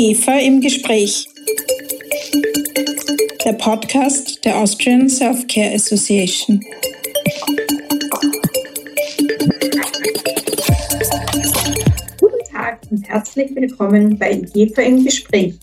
IGEFA 0.00 0.38
im 0.38 0.62
Gespräch. 0.62 1.28
Der 3.44 3.52
Podcast 3.52 4.42
der 4.46 4.56
Austrian 4.56 5.10
Self-Care 5.10 5.74
Association. 5.74 6.58
Guten 12.18 12.44
Tag 12.50 12.78
und 12.90 13.06
herzlich 13.06 13.54
willkommen 13.54 14.18
bei 14.18 14.32
IGEFA 14.32 14.80
im 14.80 15.04
Gespräch, 15.04 15.56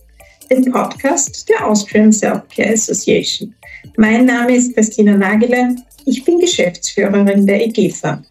dem 0.52 0.72
Podcast 0.72 1.50
der 1.50 1.68
Austrian 1.68 2.14
Self-Care 2.14 2.74
Association. 2.74 3.56
Mein 3.98 4.26
Name 4.26 4.56
ist 4.56 4.76
Christina 4.76 5.18
Nagele, 5.18 5.78
ich 6.06 6.24
bin 6.24 6.40
Geschäftsführerin 6.40 7.48
der 7.48 7.66
IGEFA. 7.66 8.22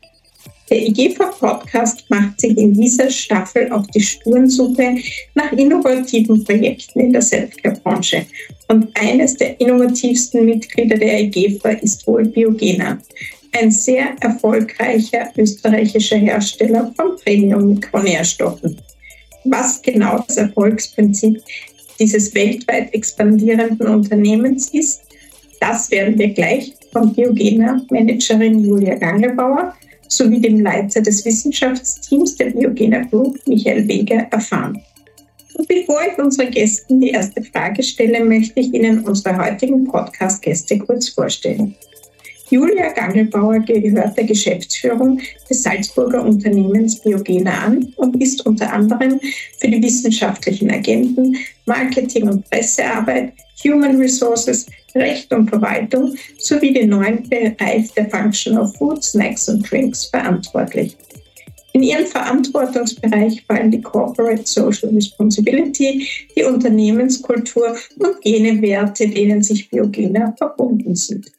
Der 0.68 0.84
IGEFA-Podcast 0.84 2.04
macht 2.08 2.40
sich 2.40 2.58
in 2.58 2.74
dieser 2.74 3.08
Staffel 3.08 3.70
auf 3.70 3.86
die 3.88 4.00
Spurensuche 4.00 4.96
nach 5.34 5.52
innovativen 5.52 6.42
Projekten 6.42 7.00
in 7.00 7.12
der 7.12 7.22
Selfcare-Branche. 7.22 8.26
Und 8.66 8.88
eines 8.98 9.36
der 9.36 9.60
innovativsten 9.60 10.44
Mitglieder 10.44 10.96
der 10.96 11.20
IGEFA 11.20 11.68
ist 11.70 12.04
wohl 12.08 12.24
Biogena, 12.24 12.98
ein 13.52 13.70
sehr 13.70 14.16
erfolgreicher 14.20 15.30
österreichischer 15.36 16.16
Hersteller 16.16 16.92
von 16.96 17.16
Premium-Mikronährstoffen. 17.24 18.76
Was 19.44 19.80
genau 19.80 20.24
das 20.26 20.36
Erfolgsprinzip 20.36 21.40
dieses 22.00 22.34
weltweit 22.34 22.92
expandierenden 22.92 23.86
Unternehmens 23.86 24.68
ist, 24.70 25.02
das 25.60 25.90
werden 25.92 26.18
wir 26.18 26.28
gleich 26.30 26.74
von 26.92 27.14
Biogena-Managerin 27.14 28.64
Julia 28.64 28.96
Gangelbauer 28.96 29.74
sowie 30.08 30.40
dem 30.40 30.60
Leiter 30.60 31.00
des 31.00 31.24
Wissenschaftsteams 31.24 32.36
der 32.36 32.50
Biogena 32.50 33.02
Group, 33.04 33.38
Michael 33.46 33.86
Weger, 33.88 34.26
erfahren. 34.30 34.80
Und 35.54 35.68
bevor 35.68 36.00
ich 36.02 36.18
unseren 36.18 36.50
Gästen 36.50 37.00
die 37.00 37.10
erste 37.10 37.42
Frage 37.42 37.82
stelle, 37.82 38.24
möchte 38.24 38.60
ich 38.60 38.72
Ihnen 38.74 39.04
unsere 39.04 39.36
heutigen 39.38 39.84
Podcast-Gäste 39.84 40.78
kurz 40.78 41.08
vorstellen. 41.08 41.74
Julia 42.48 42.92
Gangelbauer 42.92 43.58
gehört 43.60 44.16
der 44.16 44.24
Geschäftsführung 44.24 45.20
des 45.50 45.64
Salzburger 45.64 46.22
Unternehmens 46.22 47.00
Biogena 47.00 47.64
an 47.64 47.92
und 47.96 48.22
ist 48.22 48.46
unter 48.46 48.72
anderem 48.72 49.18
für 49.58 49.68
die 49.68 49.82
wissenschaftlichen 49.82 50.70
Agenten, 50.70 51.36
Marketing 51.66 52.28
und 52.28 52.48
Pressearbeit, 52.48 53.32
Human 53.64 53.96
Resources, 53.96 54.66
Recht 54.94 55.32
und 55.32 55.48
Verwaltung 55.48 56.14
sowie 56.38 56.72
den 56.72 56.90
neuen 56.90 57.28
Bereich 57.28 57.92
der 57.94 58.08
Functional 58.10 58.68
Food, 58.78 59.02
Snacks 59.02 59.48
und 59.48 59.68
Drinks 59.68 60.06
verantwortlich. 60.06 60.96
In 61.72 61.82
ihren 61.82 62.06
Verantwortungsbereich 62.06 63.44
fallen 63.46 63.70
die 63.70 63.82
Corporate 63.82 64.46
Social 64.46 64.88
Responsibility, 64.94 66.08
die 66.34 66.44
Unternehmenskultur 66.44 67.76
und 67.98 68.16
jene 68.24 68.62
Werte, 68.62 69.06
denen 69.08 69.42
sich 69.42 69.68
Biogena 69.68 70.32
verbunden 70.38 70.94
sind. 70.94 71.30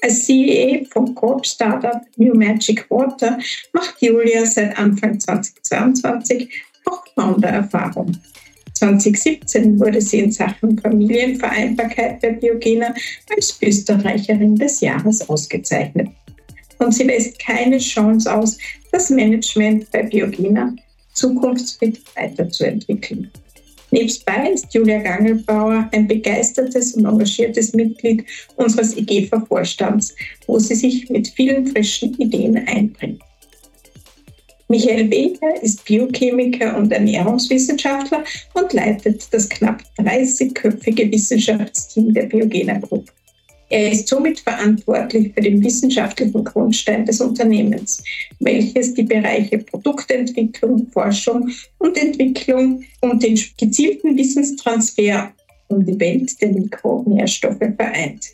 Als 0.00 0.24
CEO 0.24 0.84
vom 0.90 1.14
Corp 1.14 1.44
Startup 1.44 2.00
New 2.16 2.34
Magic 2.34 2.88
Water 2.88 3.38
macht 3.72 4.00
Julia 4.00 4.46
seit 4.46 4.78
Anfang 4.78 5.18
2022 5.18 6.48
auch 6.86 7.04
Founder-Erfahrung. 7.14 8.16
2017 8.74 9.80
wurde 9.80 10.00
sie 10.00 10.20
in 10.20 10.30
Sachen 10.30 10.78
Familienvereinbarkeit 10.78 12.20
bei 12.20 12.30
Biogena 12.30 12.94
als 13.34 13.58
Österreicherin 13.60 14.54
des 14.54 14.80
Jahres 14.80 15.28
ausgezeichnet. 15.28 16.08
Und 16.78 16.94
sie 16.94 17.04
lässt 17.04 17.40
keine 17.40 17.78
Chance 17.78 18.32
aus, 18.32 18.56
das 18.92 19.10
Management 19.10 19.90
bei 19.90 20.04
Biogena 20.04 20.74
zukunftsfit 21.12 22.00
weiterzuentwickeln. 22.14 23.30
Nebstbei 23.90 24.50
ist 24.52 24.72
Julia 24.74 24.98
Gangelbauer 24.98 25.88
ein 25.92 26.06
begeistertes 26.06 26.94
und 26.94 27.06
engagiertes 27.06 27.72
Mitglied 27.72 28.24
unseres 28.56 28.96
IGEFA-Vorstands, 28.96 30.14
wo 30.46 30.58
sie 30.58 30.74
sich 30.74 31.08
mit 31.08 31.28
vielen 31.28 31.66
frischen 31.68 32.14
Ideen 32.18 32.56
einbringt. 32.68 33.22
Michael 34.68 35.10
Weger 35.10 35.62
ist 35.62 35.86
Biochemiker 35.86 36.76
und 36.76 36.92
Ernährungswissenschaftler 36.92 38.22
und 38.52 38.72
leitet 38.74 39.32
das 39.32 39.48
knapp 39.48 39.82
30-köpfige 39.98 41.10
Wissenschaftsteam 41.10 42.12
der 42.12 42.24
Biogena 42.24 42.78
Group. 42.78 43.10
Er 43.70 43.92
ist 43.92 44.08
somit 44.08 44.40
verantwortlich 44.40 45.34
für 45.34 45.42
den 45.42 45.62
wissenschaftlichen 45.62 46.42
Grundstein 46.42 47.04
des 47.04 47.20
Unternehmens, 47.20 48.02
welches 48.40 48.94
die 48.94 49.02
Bereiche 49.02 49.58
Produktentwicklung, 49.58 50.86
Forschung 50.90 51.50
und 51.78 51.98
Entwicklung 51.98 52.82
und 53.02 53.22
den 53.22 53.38
gezielten 53.58 54.16
Wissenstransfer 54.16 55.32
um 55.68 55.84
die 55.84 56.00
Welt 56.00 56.40
der 56.40 56.48
Mikronährstoffe 56.48 57.58
vereint. 57.58 58.28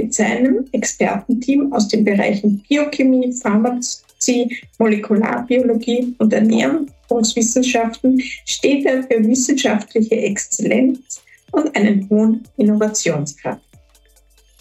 Mit 0.00 0.14
seinem 0.14 0.64
Expertenteam 0.70 1.72
aus 1.72 1.88
den 1.88 2.04
Bereichen 2.04 2.62
Biochemie, 2.68 3.32
Pharmazie, 3.32 4.60
Molekularbiologie 4.78 6.14
und 6.18 6.32
Ernährungswissenschaften 6.32 8.22
steht 8.44 8.86
er 8.86 9.02
für 9.02 9.26
wissenschaftliche 9.26 10.14
Exzellenz 10.14 11.20
und 11.50 11.74
einen 11.74 12.08
hohen 12.08 12.44
Innovationskraft. 12.58 13.67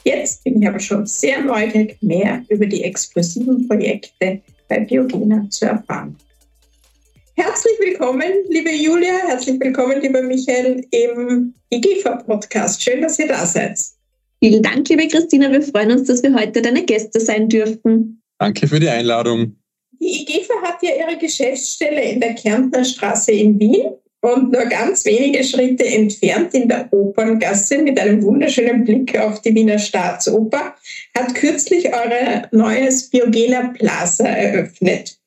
Jetzt 0.04 0.44
bin 0.44 0.62
ich 0.62 0.68
aber 0.68 0.80
schon 0.80 1.06
sehr 1.06 1.42
neugierig, 1.42 1.98
mehr 2.02 2.44
über 2.50 2.66
die 2.66 2.84
explosiven 2.84 3.68
Projekte 3.68 4.42
bei 4.68 4.80
Biogena 4.80 5.48
zu 5.50 5.66
erfahren. 5.66 6.16
Herzlich 7.36 7.74
willkommen, 7.80 8.32
liebe 8.50 8.72
Julia, 8.72 9.14
herzlich 9.28 9.60
willkommen, 9.60 10.02
lieber 10.02 10.22
Michael, 10.22 10.84
im 10.92 11.54
IGIFA-Podcast. 11.70 12.82
Schön, 12.82 13.02
dass 13.02 13.20
ihr 13.20 13.28
da 13.28 13.46
seid. 13.46 13.80
Vielen 14.40 14.64
Dank, 14.64 14.90
liebe 14.90 15.08
Christina. 15.08 15.52
Wir 15.52 15.62
freuen 15.62 15.92
uns, 15.92 16.08
dass 16.08 16.24
wir 16.24 16.34
heute 16.34 16.62
deine 16.62 16.84
Gäste 16.84 17.20
sein 17.20 17.50
dürfen. 17.50 18.22
Danke 18.40 18.68
für 18.68 18.80
die 18.80 18.90
Einladung. 18.90 19.56
Die 20.00 20.22
IGIFA 20.22 20.54
hat 20.64 20.82
ja 20.84 20.92
ihre 20.96 21.18
Geschäftsstelle 21.18 22.02
in 22.02 22.20
der 22.20 22.34
Kärntner 22.36 22.86
Straße 22.86 23.32
in 23.32 23.60
Wien 23.60 23.92
und 24.22 24.52
nur 24.52 24.66
ganz 24.66 25.06
wenige 25.06 25.44
Schritte 25.44 25.86
entfernt 25.86 26.54
in 26.54 26.68
der 26.68 26.92
Operngasse 26.92 27.78
mit 27.80 28.00
einem 28.00 28.22
wunderschönen 28.24 28.84
Blick 28.84 29.18
auf 29.18 29.42
die 29.42 29.54
Wiener 29.54 29.80
Staatsoper 29.80 30.76
hat 31.16 31.36
kürzlich 31.36 31.94
eure 31.94 32.48
neues 32.52 33.10
Biogena 33.10 33.74
Plaza 33.74 34.28
eröffnet. 34.28 35.20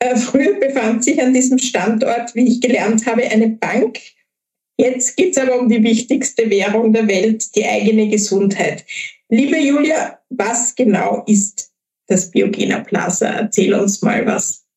Äh, 0.00 0.16
früher 0.16 0.54
befand 0.60 1.04
sich 1.04 1.20
an 1.20 1.34
diesem 1.34 1.58
Standort, 1.58 2.34
wie 2.34 2.46
ich 2.46 2.60
gelernt 2.60 3.04
habe, 3.06 3.22
eine 3.22 3.48
Bank. 3.48 3.98
Jetzt 4.76 5.16
geht 5.16 5.32
es 5.32 5.38
aber 5.38 5.58
um 5.58 5.68
die 5.68 5.82
wichtigste 5.82 6.48
Währung 6.50 6.92
der 6.92 7.08
Welt, 7.08 7.54
die 7.56 7.66
eigene 7.66 8.08
Gesundheit. 8.08 8.84
Liebe 9.28 9.58
Julia, 9.58 10.20
was 10.30 10.74
genau 10.76 11.24
ist 11.26 11.72
das 12.06 12.30
Biogena 12.30 12.80
Plaza? 12.80 13.28
Erzähl 13.28 13.74
uns 13.74 14.00
mal 14.02 14.24
was. 14.24 14.67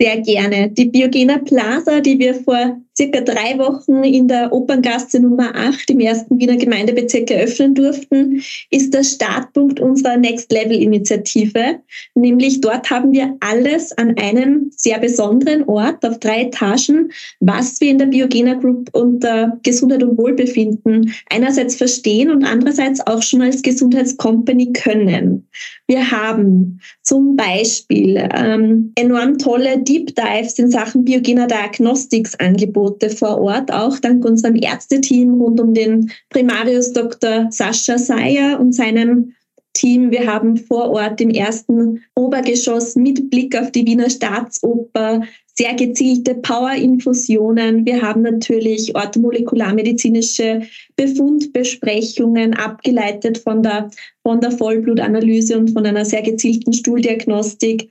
Sehr 0.00 0.20
gerne. 0.20 0.70
Die 0.70 0.86
Biogena 0.86 1.38
Plaza, 1.38 2.00
die 2.00 2.18
wir 2.18 2.34
vor 2.34 2.80
circa 2.96 3.20
drei 3.20 3.58
Wochen 3.58 4.02
in 4.04 4.26
der 4.26 4.52
Operngasse 4.52 5.20
Nummer 5.20 5.54
8 5.54 5.90
im 5.90 6.00
ersten 6.00 6.38
Wiener 6.40 6.56
Gemeindebezirk 6.56 7.30
eröffnen 7.30 7.74
durften, 7.74 8.42
ist 8.70 8.94
der 8.94 9.04
Startpunkt 9.04 9.80
unserer 9.80 10.16
Next 10.16 10.50
Level 10.50 10.76
Initiative. 10.76 11.80
Nämlich 12.14 12.60
dort 12.62 12.88
haben 12.88 13.12
wir 13.12 13.36
alles 13.40 13.92
an 13.98 14.16
einem 14.18 14.70
sehr 14.74 14.98
besonderen 14.98 15.64
Ort 15.64 16.04
auf 16.06 16.18
drei 16.20 16.44
Etagen, 16.44 17.12
was 17.40 17.80
wir 17.80 17.90
in 17.90 17.98
der 17.98 18.06
Biogena 18.06 18.54
Group 18.54 18.88
unter 18.92 19.58
Gesundheit 19.62 20.02
und 20.02 20.16
Wohlbefinden 20.16 21.12
einerseits 21.30 21.76
verstehen 21.76 22.30
und 22.30 22.44
andererseits 22.44 23.06
auch 23.06 23.22
schon 23.22 23.42
als 23.42 23.60
Gesundheitscompany 23.60 24.72
können. 24.72 25.46
Wir 25.86 26.10
haben 26.10 26.80
zum 27.02 27.36
Beispiel 27.36 28.28
ähm, 28.34 28.92
enorm 28.94 29.36
tolle 29.38 29.78
Deep 29.82 30.14
Dives 30.16 30.58
in 30.58 30.70
Sachen 30.70 31.04
Biogena 31.04 31.46
Diagnostics 31.46 32.34
angeboten 32.36 32.85
Angebote 32.86 33.10
vor 33.10 33.40
Ort, 33.40 33.72
auch 33.72 33.98
dank 33.98 34.24
unserem 34.24 34.56
Ärzteteam 34.56 35.40
rund 35.40 35.60
um 35.60 35.74
den 35.74 36.10
Primarius 36.30 36.92
Dr. 36.92 37.48
Sascha 37.50 37.98
Seyer 37.98 38.60
und 38.60 38.74
seinem 38.74 39.32
Team. 39.74 40.10
Wir 40.10 40.32
haben 40.32 40.56
vor 40.56 40.90
Ort 40.90 41.20
im 41.20 41.30
ersten 41.30 42.02
Obergeschoss 42.14 42.96
mit 42.96 43.28
Blick 43.28 43.58
auf 43.58 43.70
die 43.72 43.86
Wiener 43.86 44.08
Staatsoper 44.08 45.22
sehr 45.58 45.74
gezielte 45.74 46.34
Power-Infusionen. 46.34 47.86
Wir 47.86 48.02
haben 48.02 48.22
natürlich 48.22 48.94
orthomolekularmedizinische 48.94 50.62
Befundbesprechungen 50.96 52.54
abgeleitet 52.54 53.38
von 53.38 53.62
der, 53.62 53.90
von 54.22 54.40
der 54.40 54.50
Vollblutanalyse 54.50 55.58
und 55.58 55.70
von 55.70 55.86
einer 55.86 56.04
sehr 56.04 56.22
gezielten 56.22 56.74
Stuhldiagnostik. 56.74 57.90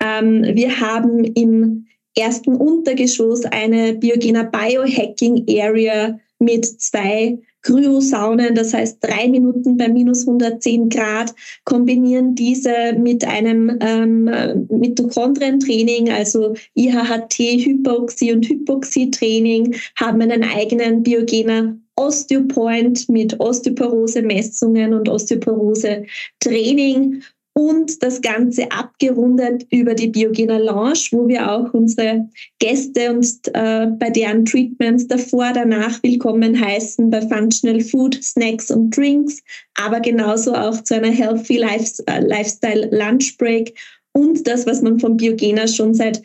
Ähm, 0.00 0.42
wir 0.54 0.80
haben 0.80 1.24
im 1.24 1.86
ersten 2.16 2.56
Untergeschoss 2.56 3.44
eine 3.46 3.94
Biogena 3.94 4.42
Biohacking 4.42 5.46
Area 5.48 6.18
mit 6.38 6.66
zwei 6.80 7.38
Kryosaunen, 7.62 8.54
das 8.56 8.74
heißt 8.74 8.98
drei 9.00 9.28
Minuten 9.28 9.76
bei 9.76 9.88
minus 9.88 10.26
110 10.26 10.88
Grad, 10.88 11.32
kombinieren 11.64 12.34
diese 12.34 12.94
mit 12.98 13.24
einem 13.24 13.78
ähm, 13.80 14.28
Mitochondrientraining, 14.68 16.10
also 16.10 16.54
IHHT, 16.74 17.38
Hyperoxie 17.38 18.32
und 18.32 18.48
Hypoxie-Training, 18.48 19.76
haben 19.96 20.22
einen 20.22 20.42
eigenen 20.42 21.04
biogener 21.04 21.76
Osteopoint 21.94 23.08
mit 23.08 23.38
Osteoporose-Messungen 23.38 24.94
und 24.94 25.08
Osteoporose-Training 25.08 27.22
und 27.54 28.02
das 28.02 28.20
Ganze 28.20 28.70
abgerundet 28.70 29.66
über 29.70 29.94
die 29.94 30.08
Biogena 30.08 30.58
Lounge, 30.58 31.08
wo 31.10 31.28
wir 31.28 31.50
auch 31.50 31.72
unsere 31.74 32.28
Gäste 32.58 33.12
und 33.12 33.26
äh, 33.54 33.86
bei 33.98 34.10
deren 34.10 34.44
Treatments 34.44 35.06
davor, 35.06 35.52
danach 35.52 36.02
willkommen 36.02 36.58
heißen 36.58 37.10
bei 37.10 37.20
Functional 37.20 37.80
Food, 37.80 38.22
Snacks 38.22 38.70
und 38.70 38.96
Drinks, 38.96 39.42
aber 39.74 40.00
genauso 40.00 40.54
auch 40.54 40.82
zu 40.82 40.94
einer 40.94 41.10
Healthy 41.10 41.58
Lifestyle 41.58 42.88
Lunch 42.90 43.36
Break 43.38 43.74
und 44.12 44.46
das, 44.46 44.66
was 44.66 44.82
man 44.82 44.98
von 44.98 45.16
Biogena 45.16 45.66
schon 45.66 45.94
seit 45.94 46.22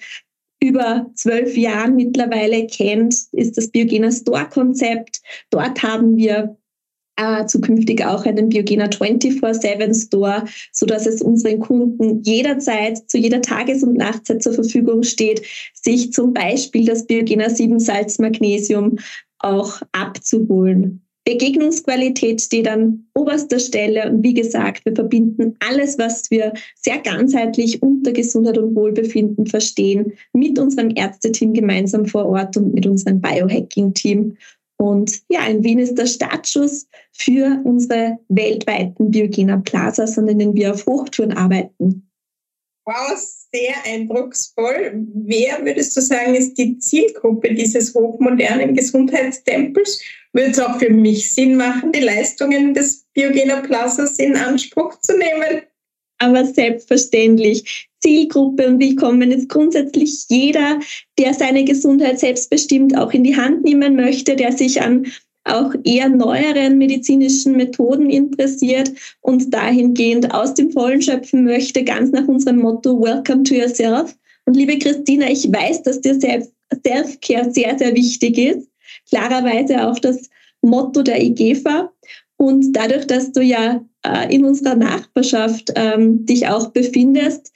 über 0.61 1.09
zwölf 1.13 1.55
Jahren 1.55 1.95
mittlerweile 1.95 2.65
kennt, 2.67 3.15
ist 3.31 3.57
das 3.57 3.69
Biogena 3.69 4.11
Store 4.11 4.47
Konzept. 4.49 5.21
Dort 5.51 5.83
haben 5.83 6.17
wir 6.17 6.57
äh, 7.17 7.45
zukünftig 7.45 8.05
auch 8.05 8.25
einen 8.25 8.49
Biogena 8.49 8.85
24-7 8.85 10.05
Store, 10.05 10.45
so 10.71 10.85
dass 10.85 11.05
es 11.05 11.21
unseren 11.21 11.59
Kunden 11.59 12.21
jederzeit, 12.23 13.09
zu 13.09 13.17
jeder 13.17 13.41
Tages- 13.41 13.83
und 13.83 13.97
Nachtzeit 13.97 14.41
zur 14.41 14.53
Verfügung 14.53 15.03
steht, 15.03 15.41
sich 15.73 16.13
zum 16.13 16.33
Beispiel 16.33 16.85
das 16.85 17.05
Biogena 17.05 17.49
7 17.49 17.79
Salz 17.79 18.19
Magnesium 18.19 18.97
auch 19.39 19.81
abzuholen. 19.91 21.01
Begegnungsqualität 21.27 22.41
steht 22.41 22.69
an 22.69 23.05
oberster 23.13 23.59
Stelle 23.59 24.09
und 24.09 24.23
wie 24.23 24.33
gesagt, 24.33 24.85
wir 24.85 24.95
verbinden 24.95 25.57
alles, 25.59 25.97
was 25.97 26.31
wir 26.31 26.53
sehr 26.73 26.99
ganzheitlich 26.99 27.81
unter 27.81 28.13
Gesundheit 28.13 28.57
und 28.57 28.73
Wohlbefinden 28.75 29.45
verstehen, 29.45 30.13
mit 30.31 30.57
unserem 30.57 30.89
Ärzteteam 30.95 31.51
gemeinsam 31.51 32.05
vor 32.05 32.27
Ort 32.27 32.55
und 32.55 32.73
mit 32.73 32.87
unserem 32.87 33.19
Biohacking-Team. 33.19 34.37
Und 34.77 35.21
ja, 35.29 35.45
in 35.47 35.63
Wien 35.63 35.79
ist 35.79 35.95
der 35.95 36.05
Startschuss 36.05 36.87
für 37.11 37.61
unsere 37.63 38.19
weltweiten 38.29 39.11
Biogena 39.11 39.57
Plazas, 39.57 40.17
an 40.17 40.27
denen 40.27 40.53
wir 40.53 40.73
auf 40.73 40.85
Hochtouren 40.85 41.33
arbeiten. 41.33 42.07
Wow, 42.85 43.17
sehr 43.51 43.75
eindrucksvoll. 43.85 45.05
Wer 45.13 45.65
würdest 45.65 45.97
du 45.97 46.01
sagen, 46.01 46.35
ist 46.35 46.57
die 46.57 46.77
Zielgruppe 46.77 47.53
dieses 47.53 47.93
hochmodernen 47.93 48.75
Gesundheitstempels? 48.75 50.01
Würde 50.31 50.51
es 50.51 50.59
auch 50.59 50.79
für 50.79 50.89
mich 50.89 51.31
Sinn 51.31 51.57
machen, 51.57 51.91
die 51.91 51.99
Leistungen 51.99 52.73
des 52.73 53.05
Biogena 53.13 53.61
Plazas 53.61 54.19
in 54.19 54.37
Anspruch 54.37 54.99
zu 55.01 55.17
nehmen? 55.17 55.63
Aber 56.19 56.45
selbstverständlich. 56.45 57.89
Zielgruppe 57.99 58.67
und 58.67 58.79
willkommen 58.79 59.31
ist 59.31 59.49
grundsätzlich 59.49 60.25
jeder, 60.29 60.79
der 61.17 61.33
seine 61.33 61.63
Gesundheit 61.63 62.19
selbstbestimmt 62.19 62.95
auch 62.97 63.11
in 63.11 63.23
die 63.23 63.35
Hand 63.35 63.63
nehmen 63.63 63.95
möchte, 63.95 64.35
der 64.35 64.51
sich 64.51 64.81
an 64.81 65.07
auch 65.47 65.73
eher 65.83 66.09
neueren 66.09 66.77
medizinischen 66.77 67.53
Methoden 67.53 68.09
interessiert 68.09 68.91
und 69.21 69.53
dahingehend 69.53 70.33
aus 70.33 70.53
dem 70.53 70.71
Vollen 70.71 71.01
schöpfen 71.01 71.45
möchte, 71.45 71.83
ganz 71.83 72.11
nach 72.11 72.27
unserem 72.27 72.59
Motto 72.59 73.01
Welcome 73.01 73.43
to 73.43 73.55
yourself. 73.55 74.15
Und 74.45 74.55
liebe 74.55 74.77
Christina, 74.77 75.29
ich 75.29 75.51
weiß, 75.51 75.83
dass 75.83 76.01
dir 76.01 76.19
Self-Care 76.19 77.51
sehr, 77.51 77.77
sehr 77.77 77.95
wichtig 77.95 78.37
ist. 78.37 78.69
Klarerweise 79.09 79.87
auch 79.87 79.99
das 79.99 80.29
Motto 80.61 81.01
der 81.01 81.21
IGFA. 81.21 81.91
Und 82.37 82.73
dadurch, 82.73 83.07
dass 83.07 83.31
du 83.31 83.41
ja 83.41 83.83
äh, 84.03 84.33
in 84.33 84.45
unserer 84.45 84.75
Nachbarschaft 84.75 85.71
ähm, 85.75 86.25
dich 86.25 86.47
auch 86.47 86.69
befindest, 86.69 87.51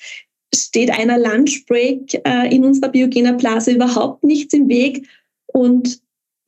steht 0.54 0.92
einer 0.92 1.18
Lunchbreak 1.18 2.22
äh, 2.26 2.54
in 2.54 2.66
unserer 2.66 2.90
Biogener 2.90 3.34
Blase 3.34 3.72
überhaupt 3.72 4.24
nichts 4.24 4.54
im 4.54 4.68
Weg. 4.68 5.08
Und 5.48 6.02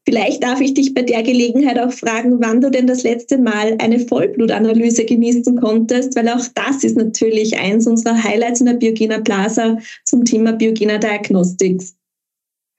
vielleicht 0.07 0.43
darf 0.43 0.61
ich 0.61 0.73
dich 0.73 0.93
bei 0.93 1.03
der 1.03 1.23
Gelegenheit 1.23 1.79
auch 1.79 1.91
fragen, 1.91 2.37
wann 2.41 2.59
du 2.59 2.69
denn 2.69 2.87
das 2.87 3.03
letzte 3.03 3.37
Mal 3.37 3.75
eine 3.79 3.99
Vollblutanalyse 3.99 5.05
genießen 5.05 5.59
konntest, 5.59 6.15
weil 6.15 6.27
auch 6.29 6.45
das 6.55 6.83
ist 6.83 6.97
natürlich 6.97 7.57
eins 7.57 7.87
unserer 7.87 8.21
Highlights 8.21 8.59
in 8.59 8.65
der 8.65 8.73
Biogener 8.73 9.21
Plaza 9.21 9.77
zum 10.05 10.25
Thema 10.25 10.53
Biogener 10.53 10.97
Diagnostics. 10.97 11.95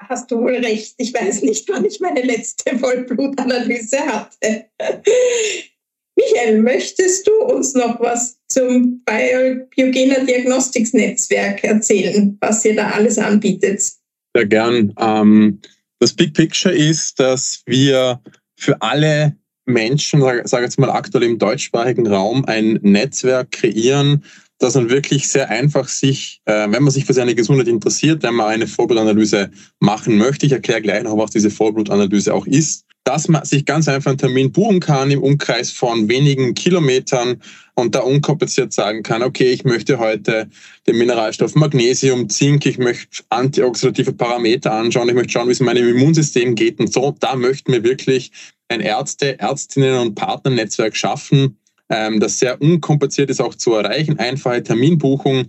Hast 0.08 0.30
du 0.30 0.40
wohl 0.40 0.56
recht. 0.56 0.94
Ich 0.98 1.12
weiß 1.14 1.42
nicht, 1.42 1.68
wann 1.68 1.84
ich 1.84 2.00
meine 2.00 2.22
letzte 2.22 2.78
Vollblutanalyse 2.78 3.98
hatte. 4.00 4.66
Michael, 6.16 6.62
möchtest 6.62 7.26
du 7.26 7.32
uns 7.44 7.74
noch 7.74 8.00
was 8.00 8.38
zum 8.48 9.02
Biogener 9.04 10.24
Diagnostics-Netzwerk 10.24 11.64
erzählen, 11.64 12.36
was 12.40 12.64
ihr 12.64 12.76
da 12.76 12.90
alles 12.90 13.18
anbietet? 13.18 13.82
Sehr 14.36 14.46
gern. 14.46 14.94
Ähm, 14.98 15.60
das 15.98 16.12
Big 16.12 16.34
Picture 16.34 16.74
ist, 16.74 17.18
dass 17.18 17.62
wir 17.66 18.20
für 18.56 18.80
alle 18.80 19.36
Menschen, 19.66 20.20
sage 20.20 20.42
sag 20.44 20.62
jetzt 20.62 20.78
mal 20.78 20.90
aktuell 20.90 21.24
im 21.24 21.38
deutschsprachigen 21.38 22.06
Raum, 22.06 22.44
ein 22.44 22.78
Netzwerk 22.82 23.50
kreieren, 23.52 24.24
dass 24.58 24.74
man 24.74 24.88
wirklich 24.88 25.28
sehr 25.28 25.50
einfach 25.50 25.88
sich, 25.88 26.40
äh, 26.44 26.66
wenn 26.70 26.82
man 26.82 26.90
sich 26.90 27.04
für 27.04 27.12
seine 27.12 27.34
Gesundheit 27.34 27.68
interessiert, 27.68 28.22
wenn 28.22 28.34
man 28.34 28.46
eine 28.46 28.66
Vorblutanalyse 28.66 29.50
machen 29.80 30.16
möchte, 30.16 30.46
ich 30.46 30.52
erkläre 30.52 30.82
gleich 30.82 31.02
noch, 31.02 31.18
was 31.18 31.32
diese 31.32 31.50
Vorblutanalyse 31.50 32.32
auch 32.32 32.46
ist, 32.46 32.84
dass 33.04 33.28
man 33.28 33.44
sich 33.44 33.66
ganz 33.66 33.86
einfach 33.86 34.10
einen 34.10 34.18
Termin 34.18 34.50
buchen 34.50 34.80
kann 34.80 35.10
im 35.10 35.22
Umkreis 35.22 35.70
von 35.70 36.08
wenigen 36.08 36.54
Kilometern 36.54 37.42
und 37.74 37.94
da 37.94 38.00
unkompliziert 38.00 38.72
sagen 38.72 39.02
kann, 39.02 39.22
okay, 39.22 39.50
ich 39.50 39.64
möchte 39.64 39.98
heute 39.98 40.48
den 40.86 40.96
Mineralstoff 40.96 41.54
Magnesium, 41.54 42.30
Zink, 42.30 42.64
ich 42.64 42.78
möchte 42.78 43.22
antioxidative 43.28 44.14
Parameter 44.14 44.72
anschauen, 44.72 45.08
ich 45.08 45.14
möchte 45.14 45.32
schauen, 45.32 45.48
wie 45.48 45.52
es 45.52 45.60
meinem 45.60 45.86
Immunsystem 45.86 46.54
geht 46.54 46.80
und 46.80 46.92
so. 46.92 47.14
Da 47.20 47.36
möchten 47.36 47.72
wir 47.72 47.84
wirklich 47.84 48.32
ein 48.68 48.80
Ärzte, 48.80 49.38
Ärztinnen 49.38 49.98
und 49.98 50.14
Partnernetzwerk 50.14 50.96
schaffen, 50.96 51.58
ähm, 51.88 52.20
das 52.20 52.38
sehr 52.38 52.60
unkompliziert 52.60 53.30
ist 53.30 53.40
auch 53.40 53.54
zu 53.54 53.74
erreichen. 53.74 54.18
Einfache 54.18 54.62
Terminbuchung. 54.62 55.46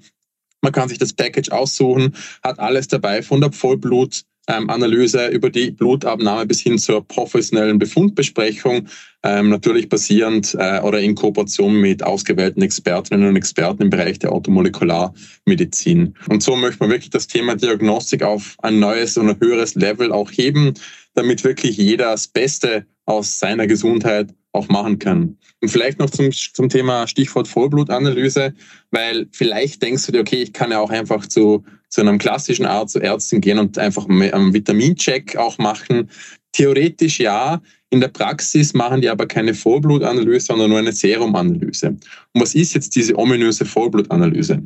Man 0.62 0.72
kann 0.72 0.90
sich 0.90 0.98
das 0.98 1.14
Package 1.14 1.52
aussuchen, 1.52 2.16
hat 2.44 2.60
alles 2.60 2.88
dabei 2.88 3.22
von 3.22 3.42
der 3.42 3.52
Vollblut 3.52 4.24
ähm, 4.48 4.70
Analyse 4.70 5.28
über 5.28 5.50
die 5.50 5.72
Blutabnahme 5.72 6.46
bis 6.46 6.62
hin 6.62 6.78
zur 6.78 7.06
professionellen 7.08 7.80
Befundbesprechung, 7.80 8.88
ähm, 9.24 9.50
natürlich 9.50 9.90
basierend 9.90 10.56
äh, 10.60 10.82
oder 10.82 11.00
in 11.00 11.16
Kooperation 11.16 11.80
mit 11.80 12.04
ausgewählten 12.04 12.62
Expertinnen 12.62 13.28
und 13.28 13.36
Experten 13.36 13.84
im 13.84 13.90
Bereich 13.90 14.20
der 14.20 14.32
Automolekularmedizin. 14.32 16.16
Und 16.30 16.44
so 16.44 16.56
möchte 16.56 16.80
man 16.80 16.92
wirklich 16.92 17.10
das 17.10 17.28
Thema 17.28 17.56
Diagnostik 17.56 18.24
auf 18.24 18.56
ein 18.62 18.80
neues 18.80 19.18
und 19.18 19.30
ein 19.30 19.40
höheres 19.40 19.76
Level 19.76 20.12
auch 20.12 20.32
heben, 20.32 20.74
damit 21.16 21.44
wirklich 21.44 21.78
jeder 21.78 22.12
das 22.12 22.28
Beste 22.28 22.86
aus 23.06 23.40
seiner 23.40 23.68
Gesundheit 23.68 24.34
auch 24.52 24.70
machen 24.70 25.00
kann. 25.00 25.38
Und 25.62 25.70
vielleicht 25.70 26.00
noch 26.00 26.10
zum, 26.10 26.32
zum 26.32 26.70
Thema 26.70 27.08
Stichwort 27.08 27.48
Vollblutanalyse, 27.48 28.54
weil 28.92 29.28
vielleicht 29.32 29.82
denkst 29.82 30.06
du 30.06 30.12
dir, 30.14 30.22
okay, 30.22 30.42
ich 30.42 30.54
kann 30.54 30.72
ja 30.72 30.80
auch 30.80 30.90
einfach 30.90 31.28
zu, 31.28 31.64
zu 31.90 32.02
einem 32.02 32.18
klassischen 32.18 32.66
Arzt, 32.66 32.94
zu 32.94 33.00
Ärzten 33.00 33.42
gehen 33.42 33.60
und 33.60 33.78
einfach 33.78 34.08
einen 34.08 34.54
Vitamincheck 34.54 35.36
auch 35.36 35.58
machen. 35.58 36.10
Theoretisch 36.54 37.20
ja, 37.20 37.62
in 37.90 38.00
der 38.00 38.08
Praxis 38.08 38.74
machen 38.74 39.02
die 39.02 39.10
aber 39.10 39.28
keine 39.28 39.54
Vollblutanalyse, 39.54 40.48
sondern 40.48 40.70
nur 40.70 40.80
eine 40.80 40.94
Serumanalyse. 40.94 41.90
Und 41.90 42.42
was 42.42 42.56
ist 42.56 42.74
jetzt 42.74 42.96
diese 42.96 43.18
ominöse 43.18 43.66
Vollblutanalyse? 43.66 44.64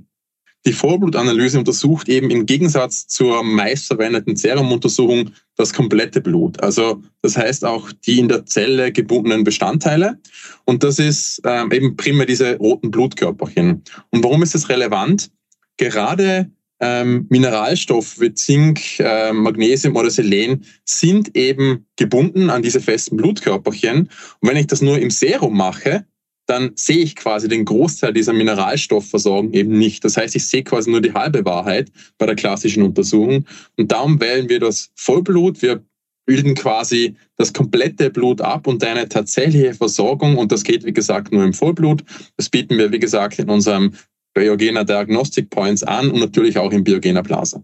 Die 0.66 0.74
Vollblutanalyse 0.74 1.58
untersucht 1.58 2.10
eben 2.10 2.30
im 2.30 2.46
Gegensatz 2.46 3.08
zur 3.08 3.44
meistverwendeten 3.44 4.36
Serumuntersuchung 4.36 5.32
das 5.56 5.74
komplette 5.74 6.20
Blut. 6.20 6.62
Also 6.62 7.02
das 7.22 7.38
heißt 7.38 7.64
auch 7.64 7.92
die 8.06 8.20
in 8.20 8.28
der 8.28 8.46
Zelle 8.46 8.92
gebundenen 8.92 9.44
Bestandteile. 9.44 10.20
Und 10.66 10.84
das 10.84 11.00
ist 11.00 11.42
ähm, 11.46 11.72
eben 11.72 11.96
primär 11.96 12.26
diese 12.26 12.58
roten 12.58 12.92
Blutkörperchen. 12.92 13.84
Und 14.10 14.24
warum 14.24 14.44
ist 14.44 14.54
das 14.54 14.68
relevant? 14.68 15.32
Gerade 15.78 16.52
ähm, 16.82 17.26
Mineralstoffe 17.30 18.20
wie 18.20 18.34
Zink, 18.34 19.00
äh, 19.00 19.32
Magnesium 19.32 19.96
oder 19.96 20.10
Selen 20.10 20.66
sind 20.86 21.36
eben 21.36 21.86
gebunden 21.96 22.50
an 22.50 22.62
diese 22.62 22.80
festen 22.80 23.18
Blutkörperchen. 23.18 24.10
Und 24.40 24.50
wenn 24.50 24.58
ich 24.58 24.68
das 24.68 24.82
nur 24.82 25.00
im 25.00 25.10
Serum 25.10 25.58
mache, 25.58 26.06
dann 26.50 26.72
sehe 26.76 26.98
ich 26.98 27.16
quasi 27.16 27.48
den 27.48 27.66
Großteil 27.66 28.14
dieser 28.14 28.34
Mineralstoffversorgung 28.34 29.54
eben 29.54 29.78
nicht. 29.78 30.04
Das 30.04 30.18
heißt, 30.18 30.36
ich 30.36 30.48
sehe 30.48 30.64
quasi 30.64 30.90
nur 30.90 31.02
die 31.02 31.14
halbe 31.14 31.46
Wahrheit 31.46 31.92
bei 32.18 32.26
der 32.26 32.36
klassischen 32.36 32.84
Untersuchung. 32.84 33.46
Und 33.78 33.92
darum 33.92 34.20
wählen 34.20 34.50
wir 34.50 34.60
das 34.60 34.90
Vollblut. 34.96 35.62
Wir 35.62 35.84
bilden 36.26 36.56
quasi 36.56 37.16
das 37.38 37.54
komplette 37.54 38.10
Blut 38.10 38.42
ab 38.42 38.68
und 38.68 38.84
eine 38.84 39.08
tatsächliche 39.10 39.74
Versorgung. 39.74 40.38
Und 40.38 40.52
das 40.52 40.64
geht, 40.64 40.86
wie 40.86 40.94
gesagt, 40.94 41.32
nur 41.32 41.44
im 41.44 41.54
Vollblut. 41.54 42.04
Das 42.38 42.50
bieten 42.50 42.78
wir, 42.78 42.92
wie 42.92 43.00
gesagt, 43.00 43.40
in 43.40 43.50
unserem 43.50 43.94
Biogena 44.34 44.84
Diagnostic 44.84 45.50
Points 45.50 45.84
an 45.84 46.12
und 46.12 46.20
natürlich 46.20 46.58
auch 46.58 46.72
im 46.72 46.84
Biogena 46.84 47.22
Plaza. 47.22 47.64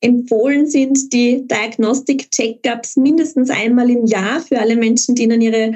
empfohlen 0.00 0.66
sind 0.66 1.12
die 1.12 1.46
Diagnostik-Checkups 1.46 2.96
mindestens 2.96 3.50
einmal 3.50 3.90
im 3.90 4.06
Jahr 4.06 4.40
für 4.40 4.58
alle 4.58 4.76
Menschen, 4.76 5.14
denen 5.14 5.40
ihre 5.40 5.74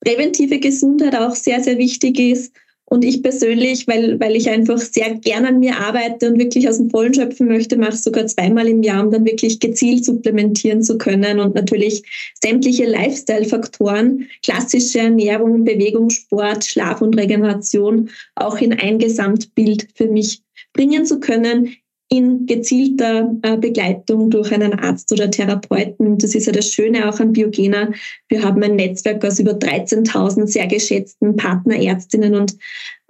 präventive 0.00 0.58
Gesundheit 0.58 1.14
auch 1.14 1.34
sehr, 1.34 1.62
sehr 1.62 1.78
wichtig 1.78 2.18
ist. 2.18 2.52
Und 2.92 3.04
ich 3.04 3.22
persönlich, 3.22 3.86
weil, 3.86 4.18
weil 4.18 4.34
ich 4.34 4.50
einfach 4.50 4.78
sehr 4.78 5.14
gern 5.14 5.46
an 5.46 5.60
mir 5.60 5.76
arbeite 5.76 6.28
und 6.28 6.40
wirklich 6.40 6.68
aus 6.68 6.78
dem 6.78 6.90
Vollen 6.90 7.14
schöpfen 7.14 7.46
möchte, 7.46 7.76
mache 7.76 7.92
es 7.92 8.02
sogar 8.02 8.26
zweimal 8.26 8.66
im 8.66 8.82
Jahr, 8.82 9.04
um 9.04 9.12
dann 9.12 9.24
wirklich 9.24 9.60
gezielt 9.60 10.04
supplementieren 10.04 10.82
zu 10.82 10.98
können 10.98 11.38
und 11.38 11.54
natürlich 11.54 12.02
sämtliche 12.42 12.86
Lifestyle-Faktoren, 12.86 14.26
klassische 14.42 14.98
Ernährung, 14.98 15.62
Bewegung, 15.62 16.10
Sport, 16.10 16.64
Schlaf 16.64 17.00
und 17.00 17.16
Regeneration 17.16 18.10
auch 18.34 18.60
in 18.60 18.72
ein 18.72 18.98
Gesamtbild 18.98 19.86
für 19.94 20.08
mich 20.08 20.42
bringen 20.72 21.06
zu 21.06 21.20
können, 21.20 21.76
in 22.12 22.44
gezielter 22.46 23.32
äh, 23.42 23.56
Begleitung 23.56 24.30
durch 24.30 24.52
einen 24.52 24.74
Arzt 24.74 25.12
oder 25.12 25.30
Therapeuten. 25.30 26.18
Das 26.18 26.34
ist 26.34 26.46
ja 26.46 26.52
das 26.52 26.72
Schöne 26.72 27.08
auch 27.08 27.20
an 27.20 27.32
Biogena. 27.32 27.92
Wir 28.28 28.42
haben 28.42 28.62
ein 28.64 28.74
Netzwerk 28.74 29.24
aus 29.24 29.38
über 29.38 29.52
13.000 29.52 30.48
sehr 30.48 30.66
geschätzten 30.66 31.36
Partnerärztinnen 31.36 32.34
und 32.34 32.56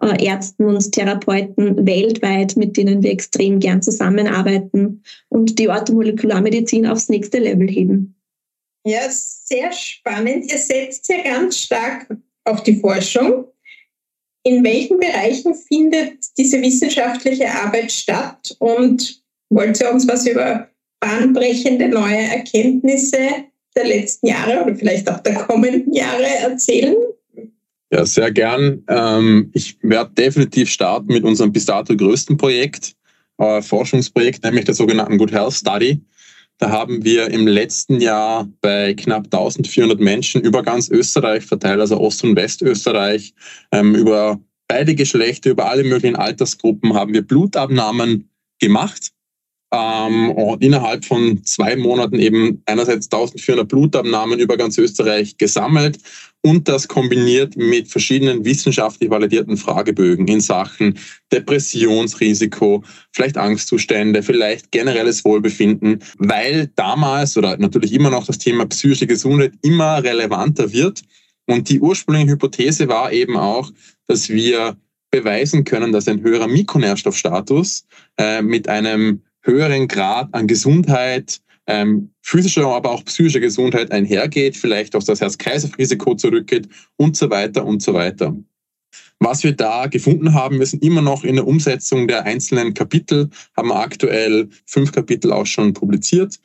äh, 0.02 0.22
Ärzten 0.22 0.66
und 0.66 0.92
Therapeuten 0.92 1.86
weltweit, 1.86 2.56
mit 2.56 2.76
denen 2.76 3.02
wir 3.02 3.10
extrem 3.10 3.58
gern 3.58 3.80
zusammenarbeiten 3.80 5.02
und 5.30 5.58
die 5.58 5.70
Orthomolekularmedizin 5.70 6.86
aufs 6.86 7.08
nächste 7.08 7.38
Level 7.38 7.68
heben. 7.68 8.14
Ja, 8.84 9.00
sehr 9.08 9.72
spannend. 9.72 10.52
Ihr 10.52 10.58
setzt 10.58 11.08
ja 11.08 11.22
ganz 11.22 11.58
stark 11.58 12.06
auf 12.44 12.62
die 12.62 12.76
Forschung. 12.76 13.46
In 14.42 14.64
welchen 14.64 14.98
Bereichen 14.98 15.54
findet 15.54 16.36
diese 16.38 16.60
wissenschaftliche 16.62 17.50
Arbeit 17.50 17.92
statt? 17.92 18.56
Und 18.58 19.22
wollt 19.50 19.80
ihr 19.80 19.92
uns 19.92 20.08
was 20.08 20.26
über 20.26 20.68
bahnbrechende 21.00 21.88
neue 21.88 22.18
Erkenntnisse 22.18 23.18
der 23.76 23.86
letzten 23.86 24.28
Jahre 24.28 24.64
oder 24.64 24.74
vielleicht 24.74 25.08
auch 25.10 25.20
der 25.20 25.34
kommenden 25.34 25.92
Jahre 25.92 26.26
erzählen? 26.26 26.96
Ja, 27.92 28.06
sehr 28.06 28.30
gern. 28.30 28.84
Ähm, 28.88 29.50
ich 29.52 29.76
werde 29.82 30.12
definitiv 30.14 30.70
starten 30.70 31.12
mit 31.12 31.24
unserem 31.24 31.52
bis 31.52 31.66
dato 31.66 31.96
größten 31.96 32.36
Projekt, 32.36 32.94
äh, 33.38 33.60
Forschungsprojekt, 33.60 34.44
nämlich 34.44 34.64
der 34.64 34.74
sogenannten 34.74 35.18
Good 35.18 35.32
Health 35.32 35.54
Study. 35.54 36.00
Da 36.60 36.68
haben 36.68 37.04
wir 37.04 37.30
im 37.30 37.46
letzten 37.46 38.02
Jahr 38.02 38.46
bei 38.60 38.92
knapp 38.92 39.24
1400 39.24 39.98
Menschen 39.98 40.42
über 40.42 40.62
ganz 40.62 40.90
Österreich 40.90 41.46
verteilt, 41.46 41.80
also 41.80 41.98
Ost- 41.98 42.22
und 42.22 42.36
Westösterreich, 42.36 43.32
ähm, 43.72 43.94
über 43.94 44.38
beide 44.68 44.94
Geschlechter, 44.94 45.50
über 45.50 45.70
alle 45.70 45.84
möglichen 45.84 46.16
Altersgruppen 46.16 46.92
haben 46.92 47.14
wir 47.14 47.22
Blutabnahmen 47.22 48.28
gemacht. 48.58 49.10
Ähm, 49.72 50.32
und 50.32 50.62
innerhalb 50.62 51.06
von 51.06 51.42
zwei 51.44 51.76
Monaten 51.76 52.16
eben 52.16 52.62
einerseits 52.66 53.06
1400 53.06 53.66
Blutabnahmen 53.66 54.38
über 54.38 54.58
ganz 54.58 54.76
Österreich 54.76 55.38
gesammelt 55.38 55.98
und 56.42 56.68
das 56.68 56.88
kombiniert 56.88 57.56
mit 57.56 57.88
verschiedenen 57.88 58.44
wissenschaftlich 58.44 59.10
validierten 59.10 59.56
Fragebögen 59.56 60.26
in 60.26 60.40
Sachen 60.40 60.98
Depressionsrisiko, 61.32 62.82
vielleicht 63.12 63.36
Angstzustände, 63.36 64.22
vielleicht 64.22 64.70
generelles 64.72 65.24
Wohlbefinden, 65.24 66.02
weil 66.18 66.70
damals 66.76 67.36
oder 67.36 67.56
natürlich 67.58 67.92
immer 67.92 68.10
noch 68.10 68.26
das 68.26 68.38
Thema 68.38 68.66
psychische 68.66 69.06
Gesundheit 69.06 69.52
immer 69.62 70.02
relevanter 70.02 70.72
wird. 70.72 71.02
Und 71.46 71.68
die 71.68 71.80
ursprüngliche 71.80 72.32
Hypothese 72.32 72.88
war 72.88 73.12
eben 73.12 73.36
auch, 73.36 73.70
dass 74.06 74.28
wir 74.28 74.76
beweisen 75.10 75.64
können, 75.64 75.92
dass 75.92 76.08
ein 76.08 76.22
höherer 76.22 76.46
Mikronährstoffstatus 76.46 77.86
äh, 78.16 78.40
mit 78.40 78.68
einem 78.68 79.22
höheren 79.42 79.88
Grad 79.88 80.32
an 80.32 80.46
Gesundheit, 80.46 81.40
ähm, 81.70 82.10
physischer, 82.22 82.66
aber 82.66 82.90
auch 82.90 83.04
psychischer 83.04 83.40
Gesundheit 83.40 83.90
einhergeht, 83.92 84.56
vielleicht 84.56 84.96
auch 84.96 85.02
das 85.02 85.20
Herz-Kreislauf-Risiko 85.20 86.14
zurückgeht 86.14 86.68
und 86.96 87.16
so 87.16 87.30
weiter 87.30 87.64
und 87.64 87.82
so 87.82 87.94
weiter. 87.94 88.36
Was 89.20 89.44
wir 89.44 89.52
da 89.52 89.86
gefunden 89.86 90.34
haben, 90.34 90.58
wir 90.58 90.66
sind 90.66 90.82
immer 90.82 91.02
noch 91.02 91.24
in 91.24 91.36
der 91.36 91.46
Umsetzung 91.46 92.08
der 92.08 92.24
einzelnen 92.24 92.74
Kapitel, 92.74 93.28
haben 93.56 93.70
aktuell 93.70 94.48
fünf 94.66 94.92
Kapitel 94.92 95.32
auch 95.32 95.46
schon 95.46 95.74
publiziert. 95.74 96.40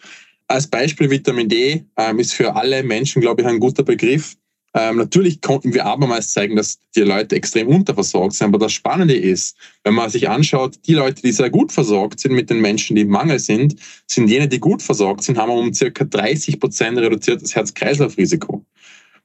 Als 0.47 0.67
Beispiel 0.67 1.09
Vitamin 1.09 1.49
D 1.49 1.85
ähm, 1.97 2.19
ist 2.19 2.33
für 2.33 2.55
alle 2.55 2.83
Menschen, 2.83 3.21
glaube 3.21 3.41
ich, 3.41 3.47
ein 3.47 3.59
guter 3.59 3.83
Begriff. 3.83 4.35
Ähm, 4.77 4.97
natürlich 4.97 5.39
konnten 5.39 5.73
wir 5.73 5.85
abermals 5.85 6.31
zeigen, 6.31 6.57
dass 6.57 6.79
die 6.97 7.01
Leute 7.01 7.37
extrem 7.37 7.69
unterversorgt 7.69 8.33
sind. 8.33 8.47
Aber 8.47 8.57
das 8.57 8.73
Spannende 8.73 9.15
ist, 9.15 9.55
wenn 9.85 9.93
man 9.93 10.09
sich 10.09 10.27
anschaut, 10.27 10.75
die 10.85 10.95
Leute, 10.95 11.21
die 11.21 11.31
sehr 11.31 11.49
gut 11.49 11.71
versorgt 11.71 12.19
sind 12.19 12.33
mit 12.33 12.49
den 12.49 12.59
Menschen, 12.59 12.97
die 12.97 13.03
im 13.03 13.09
Mangel 13.09 13.39
sind, 13.39 13.77
sind 14.05 14.27
jene, 14.27 14.49
die 14.49 14.59
gut 14.59 14.81
versorgt 14.81 15.23
sind, 15.23 15.37
haben 15.37 15.51
um 15.51 15.73
circa 15.73 16.03
30 16.03 16.59
Prozent 16.59 16.97
reduziertes 16.97 17.55
Herz-Kreislauf-Risiko. 17.55 18.65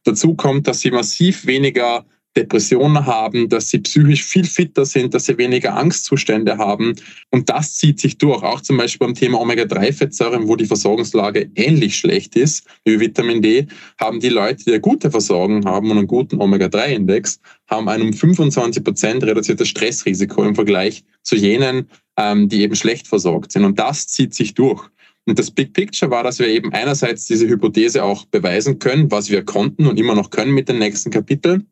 Dazu 0.04 0.34
kommt, 0.34 0.68
dass 0.68 0.80
sie 0.80 0.92
massiv 0.92 1.44
weniger 1.46 2.06
Depressionen 2.36 3.06
haben, 3.06 3.48
dass 3.48 3.70
sie 3.70 3.78
psychisch 3.78 4.24
viel 4.24 4.44
fitter 4.44 4.84
sind, 4.84 5.14
dass 5.14 5.26
sie 5.26 5.36
weniger 5.36 5.76
Angstzustände 5.76 6.58
haben. 6.58 6.94
Und 7.30 7.48
das 7.48 7.74
zieht 7.74 7.98
sich 7.98 8.18
durch. 8.18 8.42
Auch 8.42 8.60
zum 8.60 8.76
Beispiel 8.76 9.08
beim 9.08 9.14
Thema 9.14 9.40
Omega-3-Fettsäuren, 9.40 10.46
wo 10.46 10.54
die 10.54 10.66
Versorgungslage 10.66 11.50
ähnlich 11.56 11.96
schlecht 11.96 12.36
ist 12.36 12.64
wie 12.84 13.00
Vitamin 13.00 13.42
D, 13.42 13.66
haben 14.00 14.20
die 14.20 14.28
Leute, 14.28 14.64
die 14.64 14.70
eine 14.70 14.80
gute 14.80 15.10
Versorgung 15.10 15.64
haben 15.64 15.90
und 15.90 15.98
einen 15.98 16.06
guten 16.06 16.40
Omega-3-Index, 16.40 17.40
haben 17.68 17.88
ein 17.88 18.02
um 18.02 18.12
25 18.12 18.84
Prozent 18.84 19.24
reduziertes 19.24 19.68
Stressrisiko 19.68 20.44
im 20.44 20.54
Vergleich 20.54 21.02
zu 21.22 21.34
jenen, 21.34 21.88
ähm, 22.16 22.48
die 22.48 22.62
eben 22.62 22.76
schlecht 22.76 23.08
versorgt 23.08 23.50
sind. 23.50 23.64
Und 23.64 23.78
das 23.80 24.06
zieht 24.06 24.34
sich 24.34 24.54
durch. 24.54 24.88
Und 25.26 25.38
das 25.38 25.50
Big 25.50 25.72
Picture 25.72 26.10
war, 26.10 26.22
dass 26.22 26.38
wir 26.38 26.46
eben 26.46 26.72
einerseits 26.72 27.26
diese 27.26 27.48
Hypothese 27.48 28.04
auch 28.04 28.24
beweisen 28.26 28.78
können, 28.78 29.10
was 29.10 29.30
wir 29.30 29.44
konnten 29.44 29.86
und 29.86 29.98
immer 29.98 30.14
noch 30.14 30.30
können 30.30 30.52
mit 30.52 30.68
den 30.68 30.78
nächsten 30.78 31.10
Kapiteln 31.10 31.66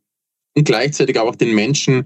und 0.59 0.65
gleichzeitig 0.65 1.19
auch 1.19 1.37
den 1.37 1.55
Menschen 1.55 2.05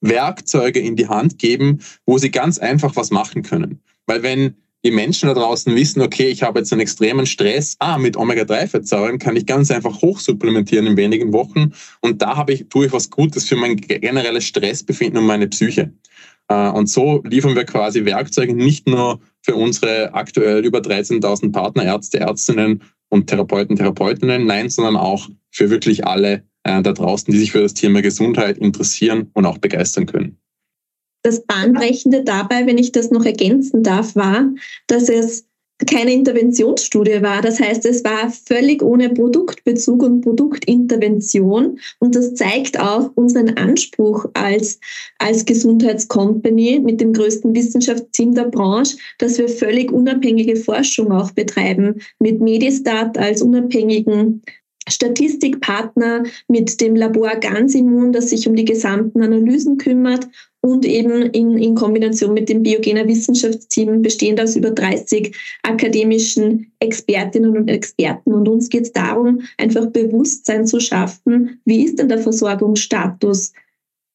Werkzeuge 0.00 0.80
in 0.80 0.96
die 0.96 1.08
Hand 1.08 1.38
geben, 1.38 1.80
wo 2.06 2.18
sie 2.18 2.30
ganz 2.30 2.58
einfach 2.58 2.96
was 2.96 3.10
machen 3.10 3.42
können. 3.42 3.80
Weil 4.06 4.22
wenn 4.22 4.56
die 4.82 4.90
Menschen 4.90 5.26
da 5.28 5.34
draußen 5.34 5.74
wissen, 5.76 6.00
okay, 6.00 6.28
ich 6.28 6.42
habe 6.42 6.60
jetzt 6.60 6.72
einen 6.72 6.80
extremen 6.80 7.26
Stress, 7.26 7.76
ah, 7.80 7.98
mit 7.98 8.16
Omega-3-Fettsäuren 8.16 9.18
kann 9.18 9.36
ich 9.36 9.44
ganz 9.44 9.70
einfach 9.70 10.00
hochsupplementieren 10.00 10.86
in 10.86 10.96
wenigen 10.96 11.34
Wochen 11.34 11.72
und 12.00 12.22
da 12.22 12.36
habe 12.36 12.54
ich, 12.54 12.68
tue 12.70 12.86
ich 12.86 12.92
was 12.92 13.10
Gutes 13.10 13.46
für 13.46 13.56
mein 13.56 13.76
generelles 13.76 14.44
Stressbefinden 14.44 15.18
und 15.18 15.26
meine 15.26 15.48
Psyche. 15.48 15.92
Äh, 16.48 16.70
und 16.70 16.88
so 16.88 17.22
liefern 17.24 17.54
wir 17.54 17.64
quasi 17.64 18.06
Werkzeuge 18.06 18.54
nicht 18.54 18.88
nur 18.88 19.20
für 19.42 19.54
unsere 19.54 20.14
aktuell 20.14 20.64
über 20.64 20.78
13.000 20.78 21.52
Partnerärzte, 21.52 22.20
Ärztinnen 22.20 22.82
und 23.10 23.26
Therapeuten, 23.26 23.76
Therapeutinnen, 23.76 24.46
nein, 24.46 24.70
sondern 24.70 24.96
auch 24.96 25.28
für 25.50 25.68
wirklich 25.68 26.06
alle 26.06 26.42
da 26.64 26.80
draußen, 26.80 27.32
die 27.32 27.38
sich 27.38 27.52
für 27.52 27.62
das 27.62 27.74
Thema 27.74 28.02
Gesundheit 28.02 28.58
interessieren 28.58 29.30
und 29.34 29.46
auch 29.46 29.58
begeistern 29.58 30.06
können. 30.06 30.38
Das 31.22 31.44
Bahnbrechende 31.44 32.24
dabei, 32.24 32.66
wenn 32.66 32.78
ich 32.78 32.92
das 32.92 33.10
noch 33.10 33.24
ergänzen 33.24 33.82
darf, 33.82 34.16
war, 34.16 34.48
dass 34.86 35.08
es 35.08 35.46
keine 35.86 36.12
Interventionsstudie 36.12 37.22
war. 37.22 37.40
Das 37.42 37.60
heißt, 37.60 37.86
es 37.86 38.04
war 38.04 38.30
völlig 38.30 38.82
ohne 38.82 39.10
Produktbezug 39.10 40.02
und 40.02 40.20
Produktintervention. 40.20 41.78
Und 41.98 42.14
das 42.14 42.34
zeigt 42.34 42.78
auch 42.78 43.10
unseren 43.14 43.56
Anspruch 43.56 44.26
als, 44.34 44.78
als 45.18 45.44
Gesundheitscompany 45.44 46.80
mit 46.80 47.00
dem 47.00 47.12
größten 47.12 47.54
Wissenschaftsteam 47.54 48.34
der 48.34 48.44
Branche, 48.44 48.96
dass 49.18 49.38
wir 49.38 49.48
völlig 49.48 49.90
unabhängige 49.90 50.56
Forschung 50.56 51.12
auch 51.12 51.30
betreiben, 51.30 52.00
mit 52.18 52.40
Medistat 52.40 53.16
als 53.16 53.42
unabhängigen 53.42 54.42
Statistikpartner 54.90 56.24
mit 56.48 56.80
dem 56.80 56.96
Labor 56.96 57.36
Gansimmun, 57.36 58.12
das 58.12 58.30
sich 58.30 58.46
um 58.48 58.54
die 58.54 58.64
gesamten 58.64 59.22
Analysen 59.22 59.78
kümmert 59.78 60.28
und 60.62 60.84
eben 60.84 61.22
in, 61.30 61.56
in 61.56 61.74
Kombination 61.74 62.34
mit 62.34 62.48
dem 62.48 62.62
Biogener 62.62 63.06
Wissenschaftsteam 63.06 64.02
bestehend 64.02 64.40
aus 64.40 64.56
über 64.56 64.70
30 64.70 65.34
akademischen 65.62 66.72
Expertinnen 66.80 67.56
und 67.56 67.68
Experten. 67.68 68.34
Und 68.34 68.48
uns 68.48 68.68
geht 68.68 68.82
es 68.82 68.92
darum, 68.92 69.40
einfach 69.56 69.86
Bewusstsein 69.86 70.66
zu 70.66 70.80
schaffen, 70.80 71.60
wie 71.64 71.84
ist 71.84 71.98
denn 71.98 72.08
der 72.08 72.18
Versorgungsstatus 72.18 73.52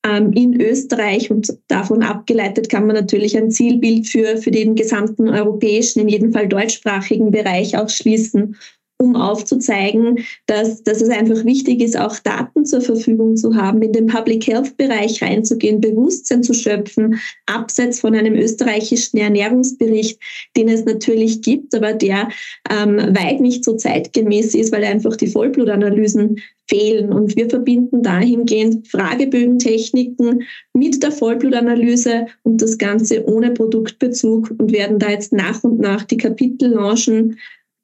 ähm, 0.05 0.34
in 0.34 0.62
Österreich 0.62 1.32
und 1.32 1.58
davon 1.67 2.03
abgeleitet 2.03 2.70
kann 2.70 2.86
man 2.86 2.96
natürlich 2.96 3.36
ein 3.36 3.50
Zielbild 3.50 4.08
für, 4.08 4.38
für 4.38 4.51
den 4.51 4.75
gesamten 4.75 5.29
europäischen, 5.29 6.01
in 6.01 6.10
jedem 6.10 6.32
Fall 6.32 6.48
deutschsprachigen 6.48 7.32
Bereich 7.32 7.77
auch 7.77 7.89
schließen 7.89 8.55
um 8.97 9.15
aufzuzeigen, 9.15 10.19
dass, 10.45 10.83
dass 10.83 11.01
es 11.01 11.09
einfach 11.09 11.43
wichtig 11.43 11.81
ist, 11.81 11.97
auch 11.99 12.17
Daten 12.19 12.65
zur 12.65 12.81
Verfügung 12.81 13.35
zu 13.35 13.55
haben, 13.55 13.81
in 13.81 13.91
den 13.91 14.07
Public 14.07 14.47
Health 14.47 14.77
Bereich 14.77 15.21
reinzugehen, 15.21 15.81
Bewusstsein 15.81 16.43
zu 16.43 16.53
schöpfen, 16.53 17.19
abseits 17.45 17.99
von 17.99 18.15
einem 18.15 18.35
österreichischen 18.35 19.17
Ernährungsbericht, 19.17 20.19
den 20.55 20.69
es 20.69 20.85
natürlich 20.85 21.41
gibt, 21.41 21.75
aber 21.75 21.93
der 21.93 22.29
ähm, 22.71 22.97
weit 22.97 23.41
nicht 23.41 23.65
so 23.65 23.75
zeitgemäß 23.75 24.55
ist, 24.55 24.71
weil 24.71 24.85
einfach 24.85 25.17
die 25.17 25.27
Vollblutanalysen 25.27 26.37
fehlen. 26.67 27.11
Und 27.11 27.35
wir 27.35 27.49
verbinden 27.49 28.01
dahingehend 28.01 28.87
Fragebögentechniken 28.87 30.43
mit 30.73 31.03
der 31.03 31.11
Vollblutanalyse 31.11 32.27
und 32.43 32.61
das 32.61 32.77
Ganze 32.77 33.25
ohne 33.25 33.51
Produktbezug 33.51 34.51
und 34.57 34.71
werden 34.71 34.99
da 34.99 35.09
jetzt 35.09 35.33
nach 35.33 35.63
und 35.63 35.79
nach 35.79 36.03
die 36.03 36.17
Kapitel 36.17 36.71
launchen. 36.71 37.37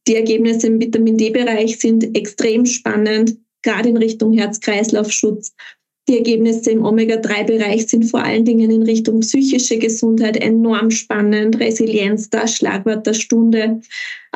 Die 0.08 0.16
Ergebnisse 0.16 0.68
im 0.68 0.80
Vitamin 0.80 1.18
D-Bereich 1.18 1.80
sind 1.80 2.16
extrem 2.18 2.66
spannend, 2.66 3.38
gerade 3.62 3.90
in 3.90 3.98
Richtung 3.98 4.34
Herz-Kreislauf-Schutz 4.34 5.54
die 6.12 6.18
Ergebnisse 6.18 6.72
im 6.72 6.84
Omega-3-Bereich 6.84 7.88
sind 7.88 8.06
vor 8.06 8.24
allen 8.24 8.44
Dingen 8.44 8.72
in 8.72 8.82
Richtung 8.82 9.20
psychische 9.20 9.78
Gesundheit 9.78 10.36
enorm 10.36 10.90
spannend. 10.90 11.60
Resilienz, 11.60 12.30
das 12.30 12.56
Schlagwort 12.56 13.06
der 13.06 13.14
Stunde. 13.14 13.80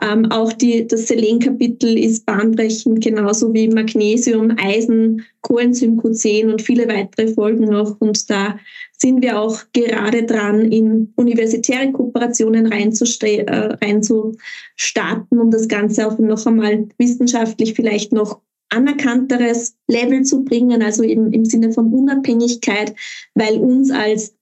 Ähm, 0.01 0.31
auch 0.31 0.53
die, 0.53 0.87
das 0.87 1.07
Selen-Kapitel 1.07 1.97
ist 1.97 2.25
bahnbrechend, 2.25 3.03
genauso 3.03 3.53
wie 3.53 3.67
Magnesium, 3.67 4.55
Eisen, 4.57 5.25
Coenzym 5.41 5.99
Q10 5.99 6.51
und 6.51 6.61
viele 6.61 6.87
weitere 6.87 7.27
Folgen 7.33 7.65
noch. 7.65 7.99
Und 7.99 8.29
da 8.29 8.59
sind 8.97 9.21
wir 9.21 9.39
auch 9.39 9.59
gerade 9.73 10.23
dran, 10.23 10.71
in 10.71 11.13
universitäre 11.15 11.91
Kooperationen 11.91 12.67
reinzustarten, 12.67 13.47
äh, 13.47 13.77
reinzustarten, 13.83 15.39
um 15.39 15.51
das 15.51 15.67
Ganze 15.67 16.07
auch 16.07 16.17
noch 16.17 16.45
einmal 16.45 16.87
wissenschaftlich 16.97 17.73
vielleicht 17.73 18.13
noch 18.13 18.41
anerkannteres 18.69 19.75
Level 19.87 20.23
zu 20.23 20.43
bringen, 20.43 20.81
also 20.81 21.03
eben 21.03 21.31
im 21.33 21.45
Sinne 21.45 21.71
von 21.71 21.93
Unabhängigkeit, 21.93 22.95
weil 23.35 23.57
uns 23.57 23.91
als, 23.91 24.35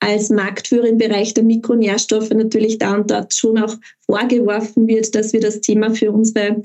als 0.00 0.30
Marktführer 0.30 0.88
im 0.88 0.98
Bereich 0.98 1.34
der 1.34 1.44
Mikronährstoffe 1.44 2.30
natürlich 2.30 2.78
da 2.78 2.94
und 2.94 3.10
dort 3.10 3.34
schon 3.34 3.58
auch 3.58 3.76
vorgeworfen 4.00 4.86
wird, 4.86 5.14
dass 5.14 5.32
wir 5.32 5.40
das 5.40 5.60
Thema 5.60 5.94
für 5.94 6.12
unsere 6.12 6.62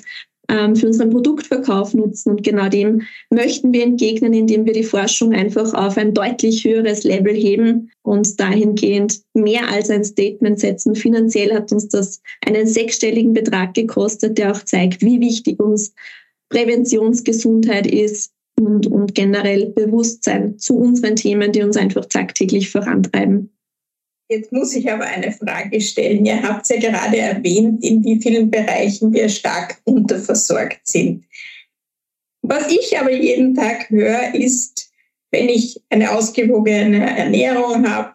ähm, 0.50 0.76
für 0.76 0.88
unseren 0.88 1.10
Produktverkauf 1.10 1.94
nutzen. 1.94 2.32
Und 2.32 2.44
genau 2.44 2.70
dem 2.70 3.02
möchten 3.30 3.74
wir 3.74 3.84
entgegnen, 3.84 4.34
indem 4.34 4.66
wir 4.66 4.74
die 4.74 4.84
Forschung 4.84 5.34
einfach 5.34 5.74
auf 5.74 5.98
ein 5.98 6.14
deutlich 6.14 6.64
höheres 6.64 7.04
Level 7.04 7.34
heben 7.34 7.92
und 8.04 8.40
dahingehend 8.40 9.22
mehr 9.34 9.70
als 9.70 9.90
ein 9.90 10.04
Statement 10.04 10.60
setzen. 10.60 10.96
Finanziell 10.96 11.54
hat 11.54 11.72
uns 11.72 11.88
das 11.88 12.22
einen 12.46 12.68
sechsstelligen 12.68 13.34
Betrag 13.34 13.74
gekostet, 13.74 14.38
der 14.38 14.52
auch 14.52 14.64
zeigt, 14.64 15.02
wie 15.02 15.20
wichtig 15.20 15.60
uns 15.60 15.94
Präventionsgesundheit 16.50 17.88
ist 17.88 18.32
und, 18.60 18.88
und 18.88 19.16
generell 19.16 19.68
Bewusstsein 19.68 20.58
zu 20.60 20.78
unseren 20.78 21.16
Themen, 21.16 21.52
die 21.52 21.64
uns 21.64 21.78
einfach 21.78 22.06
tagtäglich 22.06 22.70
vorantreiben. 22.70 23.55
Jetzt 24.28 24.52
muss 24.52 24.76
ich 24.76 24.92
aber 24.92 25.06
eine 25.06 25.32
Frage 25.32 25.80
stellen. 25.80 26.26
Ihr 26.26 26.42
habt 26.42 26.68
ja 26.70 26.80
gerade 26.80 27.18
erwähnt, 27.18 27.84
in 27.84 28.04
wie 28.04 28.20
vielen 28.20 28.50
Bereichen 28.50 29.14
wir 29.14 29.30
stark 29.30 29.80
unterversorgt 29.84 30.88
sind. 30.88 31.26
Was 32.42 32.72
ich 32.72 32.98
aber 32.98 33.12
jeden 33.12 33.54
Tag 33.54 33.90
höre, 33.90 34.34
ist, 34.34 34.92
wenn 35.32 35.50
ich 35.50 35.82
eine 35.90 36.12
ausgewogene 36.12 37.18
Ernährung 37.18 37.88
habe, 37.90 38.14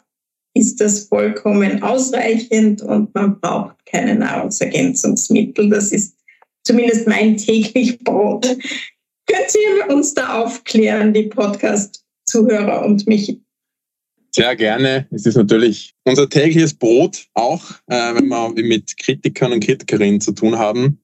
ist 0.55 0.81
das 0.81 1.01
vollkommen 1.05 1.83
ausreichend 1.83 2.83
und 2.83 3.15
man 3.15 3.41
braucht 3.41 3.87
keine 3.87 4.17
Nahrungsergänzungsmittel. 4.17 5.71
Das 5.71 5.93
ist 5.93 6.17
zumindest 6.65 7.07
mein 7.07 7.37
täglich 7.37 7.99
Brot. 8.03 8.47
Könnt 8.47 9.55
ihr 9.55 9.95
uns 9.95 10.15
da 10.15 10.43
aufklären, 10.43 11.13
die 11.13 11.25
Podcast-Zuhörer 11.25 12.85
und 12.85 13.07
mich? 13.07 13.39
Sehr 14.31 14.55
gerne. 14.57 15.07
Es 15.11 15.27
ist 15.27 15.37
natürlich 15.37 15.95
unser 16.05 16.29
tägliches 16.29 16.75
Brot 16.75 17.27
auch, 17.35 17.63
äh, 17.89 18.15
wenn 18.15 18.29
wir 18.29 18.53
mit 18.63 18.97
Kritikern 18.97 19.53
und 19.53 19.65
Kritikerinnen 19.65 20.21
zu 20.21 20.33
tun 20.33 20.59
haben. 20.59 21.01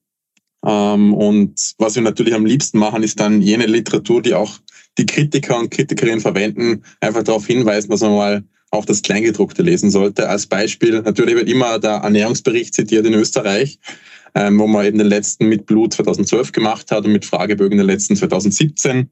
Ähm, 0.65 1.13
und 1.13 1.73
was 1.77 1.95
wir 1.95 2.01
natürlich 2.01 2.33
am 2.33 2.45
liebsten 2.45 2.79
machen, 2.79 3.03
ist 3.03 3.19
dann 3.19 3.41
jene 3.41 3.65
Literatur, 3.65 4.21
die 4.21 4.33
auch 4.33 4.59
die 4.97 5.05
Kritiker 5.05 5.59
und 5.59 5.71
Kritikerinnen 5.71 6.21
verwenden, 6.21 6.83
einfach 7.01 7.23
darauf 7.23 7.45
hinweisen, 7.45 7.91
dass 7.91 8.01
man 8.01 8.15
mal 8.15 8.43
auch 8.71 8.85
das 8.85 9.01
Kleingedruckte 9.01 9.61
lesen 9.61 9.91
sollte. 9.91 10.27
Als 10.27 10.47
Beispiel, 10.47 11.01
natürlich 11.01 11.35
wird 11.35 11.49
immer 11.49 11.79
der 11.79 11.97
Ernährungsbericht 11.97 12.73
zitiert 12.73 13.05
in 13.05 13.13
Österreich 13.13 13.79
ähm, 14.37 14.59
wo 14.59 14.67
man 14.67 14.85
eben 14.85 14.99
den 14.99 15.07
letzten 15.07 15.49
mit 15.49 15.65
Blut 15.65 15.93
2012 15.93 16.51
gemacht 16.51 16.91
hat 16.91 17.05
und 17.05 17.11
mit 17.11 17.25
Fragebögen 17.25 17.77
den 17.77 17.87
letzten 17.87 18.15
2017, 18.15 19.09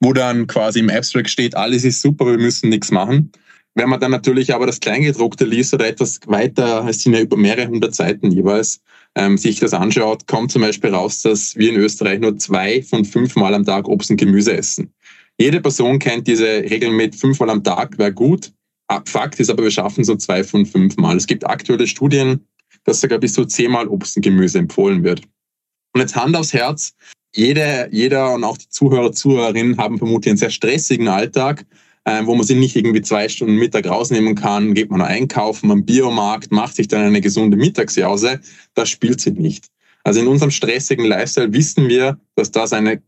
wo 0.00 0.12
dann 0.12 0.46
quasi 0.46 0.80
im 0.80 0.90
Abstract 0.90 1.30
steht, 1.30 1.56
alles 1.56 1.84
ist 1.84 2.02
super, 2.02 2.26
wir 2.26 2.38
müssen 2.38 2.70
nichts 2.70 2.90
machen. 2.90 3.30
Wenn 3.74 3.88
man 3.88 3.98
dann 3.98 4.12
natürlich 4.12 4.54
aber 4.54 4.66
das 4.66 4.78
Kleingedruckte 4.78 5.44
liest 5.44 5.74
oder 5.74 5.88
etwas 5.88 6.20
weiter, 6.26 6.86
es 6.88 7.02
sind 7.02 7.14
ja 7.14 7.20
über 7.20 7.36
mehrere 7.36 7.68
hundert 7.68 7.94
Seiten 7.94 8.30
jeweils, 8.30 8.80
ähm, 9.16 9.36
sich 9.36 9.58
das 9.58 9.74
anschaut, 9.74 10.26
kommt 10.26 10.52
zum 10.52 10.62
Beispiel 10.62 10.90
raus, 10.90 11.22
dass 11.22 11.56
wir 11.56 11.70
in 11.70 11.76
Österreich 11.76 12.20
nur 12.20 12.36
zwei 12.36 12.82
von 12.82 13.04
fünf 13.04 13.34
Mal 13.36 13.54
am 13.54 13.64
Tag 13.64 13.88
Obst 13.88 14.10
und 14.10 14.16
Gemüse 14.16 14.56
essen. 14.56 14.92
Jede 15.38 15.60
Person 15.60 15.98
kennt 15.98 16.28
diese 16.28 16.46
Regel 16.46 16.90
mit 16.90 17.16
fünfmal 17.16 17.50
am 17.50 17.64
Tag, 17.64 17.98
wäre 17.98 18.12
gut. 18.12 18.52
Fakt 19.06 19.40
ist 19.40 19.50
aber, 19.50 19.64
wir 19.64 19.70
schaffen 19.70 20.04
so 20.04 20.14
zwei 20.14 20.44
von 20.44 20.66
fünf 20.66 20.96
Mal. 20.96 21.16
Es 21.16 21.26
gibt 21.26 21.44
aktuelle 21.44 21.86
Studien, 21.88 22.46
dass 22.84 23.00
sogar 23.00 23.18
bis 23.18 23.32
zu 23.32 23.44
zehnmal 23.44 23.88
Obst 23.88 24.16
und 24.16 24.22
Gemüse 24.22 24.58
empfohlen 24.58 25.02
wird. 25.02 25.22
Und 25.92 26.00
jetzt 26.00 26.14
Hand 26.14 26.36
aufs 26.36 26.52
Herz, 26.52 26.92
jeder, 27.34 27.92
jeder 27.92 28.34
und 28.34 28.44
auch 28.44 28.56
die 28.56 28.68
Zuhörer, 28.68 29.10
Zuhörerinnen 29.12 29.78
haben 29.78 29.98
vermutlich 29.98 30.30
einen 30.30 30.38
sehr 30.38 30.50
stressigen 30.50 31.08
Alltag, 31.08 31.66
wo 32.04 32.34
man 32.34 32.46
sich 32.46 32.56
nicht 32.56 32.76
irgendwie 32.76 33.02
zwei 33.02 33.28
Stunden 33.28 33.56
Mittag 33.56 33.86
rausnehmen 33.86 34.34
kann, 34.34 34.74
geht 34.74 34.90
man 34.90 35.00
einkaufen 35.00 35.70
am 35.70 35.84
Biomarkt, 35.84 36.52
macht 36.52 36.76
sich 36.76 36.88
dann 36.88 37.02
eine 37.02 37.20
gesunde 37.20 37.56
Mittagsjause. 37.56 38.40
Das 38.74 38.90
spielt 38.90 39.20
sich 39.20 39.34
nicht. 39.34 39.68
Also 40.02 40.20
in 40.20 40.26
unserem 40.26 40.50
stressigen 40.50 41.06
Lifestyle 41.06 41.52
wissen 41.52 41.88
wir, 41.88 42.20
dass 42.34 42.50
das 42.50 42.74
eine 42.74 43.02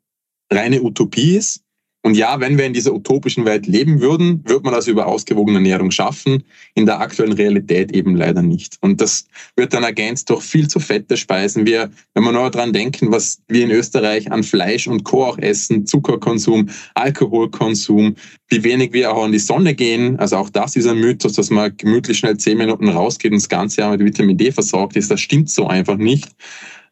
reine 0.50 0.82
Utopie 0.82 1.36
ist 1.36 1.65
und 2.06 2.16
ja, 2.16 2.38
wenn 2.38 2.56
wir 2.56 2.64
in 2.66 2.72
dieser 2.72 2.94
utopischen 2.94 3.44
Welt 3.46 3.66
leben 3.66 4.00
würden, 4.00 4.40
würde 4.46 4.62
man 4.62 4.72
das 4.72 4.86
über 4.86 5.08
ausgewogene 5.08 5.58
Ernährung 5.58 5.90
schaffen. 5.90 6.44
In 6.76 6.86
der 6.86 7.00
aktuellen 7.00 7.32
Realität 7.32 7.90
eben 7.90 8.14
leider 8.14 8.42
nicht. 8.42 8.78
Und 8.80 9.00
das 9.00 9.26
wird 9.56 9.74
dann 9.74 9.82
ergänzt 9.82 10.30
durch 10.30 10.44
viel 10.44 10.68
zu 10.68 10.78
fette 10.78 11.16
Speisen. 11.16 11.66
Wir, 11.66 11.90
wenn 12.14 12.22
wir 12.22 12.30
nur 12.30 12.48
daran 12.48 12.72
denken, 12.72 13.10
was 13.10 13.42
wir 13.48 13.64
in 13.64 13.72
Österreich 13.72 14.30
an 14.30 14.44
Fleisch 14.44 14.86
und 14.86 15.02
Co. 15.02 15.24
auch 15.24 15.38
essen, 15.38 15.84
Zuckerkonsum, 15.84 16.68
Alkoholkonsum, 16.94 18.14
wie 18.50 18.62
wenig 18.62 18.92
wir 18.92 19.12
auch 19.12 19.24
an 19.24 19.32
die 19.32 19.40
Sonne 19.40 19.74
gehen. 19.74 20.16
Also 20.20 20.36
auch 20.36 20.50
das 20.50 20.76
ist 20.76 20.86
ein 20.86 21.00
Mythos, 21.00 21.32
dass 21.32 21.50
man 21.50 21.76
gemütlich 21.76 22.18
schnell 22.18 22.36
zehn 22.36 22.56
Minuten 22.56 22.88
rausgeht 22.88 23.32
und 23.32 23.38
das 23.38 23.48
ganze 23.48 23.80
Jahr 23.80 23.90
mit 23.90 24.04
Vitamin 24.04 24.36
D 24.36 24.52
versorgt 24.52 24.94
ist. 24.94 25.10
Das 25.10 25.20
stimmt 25.20 25.50
so 25.50 25.66
einfach 25.66 25.96
nicht. 25.96 26.28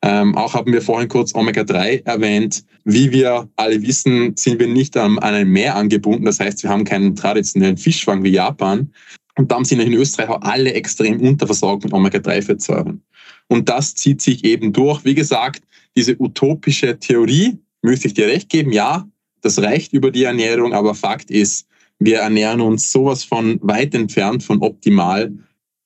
Ähm, 0.07 0.37
auch 0.37 0.53
haben 0.53 0.71
wir 0.71 0.83
vorhin 0.83 1.09
kurz 1.09 1.35
Omega-3 1.35 2.05
erwähnt. 2.05 2.67
Wie 2.85 3.11
wir 3.11 3.49
alle 3.57 3.81
wissen, 3.81 4.37
sind 4.37 4.61
wir 4.61 4.67
nicht 4.67 4.99
an 4.99 5.19
einem 5.21 5.51
Meer 5.51 5.77
angebunden. 5.77 6.27
Das 6.27 6.41
heißt, 6.41 6.63
wir 6.63 6.69
haben 6.69 6.85
keinen 6.85 7.17
traditionellen 7.17 7.79
Fischfang 7.79 8.23
wie 8.23 8.29
Japan. 8.29 8.93
Und 9.37 9.51
darum 9.51 9.65
sind 9.65 9.81
in 9.81 9.95
Österreich 9.95 10.29
auch 10.29 10.43
alle 10.43 10.75
extrem 10.75 11.23
unterversorgt 11.23 11.85
mit 11.85 11.95
Omega-3-Fettsäuren. 11.95 13.03
Und 13.49 13.71
das 13.71 13.95
zieht 13.95 14.21
sich 14.21 14.45
eben 14.45 14.75
durch. 14.75 15.07
Wie 15.07 15.15
gesagt, 15.15 15.63
diese 15.97 16.21
utopische 16.21 16.99
Theorie, 16.99 17.57
müsste 17.81 18.09
ich 18.09 18.15
dir 18.15 18.27
recht 18.27 18.51
geben, 18.51 18.73
ja, 18.73 19.09
das 19.41 19.63
reicht 19.63 19.95
über 19.95 20.11
die 20.11 20.25
Ernährung, 20.25 20.75
aber 20.75 20.95
Fakt 20.95 21.31
ist, 21.31 21.67
wir 21.99 22.19
ernähren 22.19 22.61
uns 22.61 22.93
sowas 22.93 23.25
von 23.25 23.59
weit 23.63 23.95
entfernt 23.95 24.43
von 24.43 24.61
optimal 24.61 25.33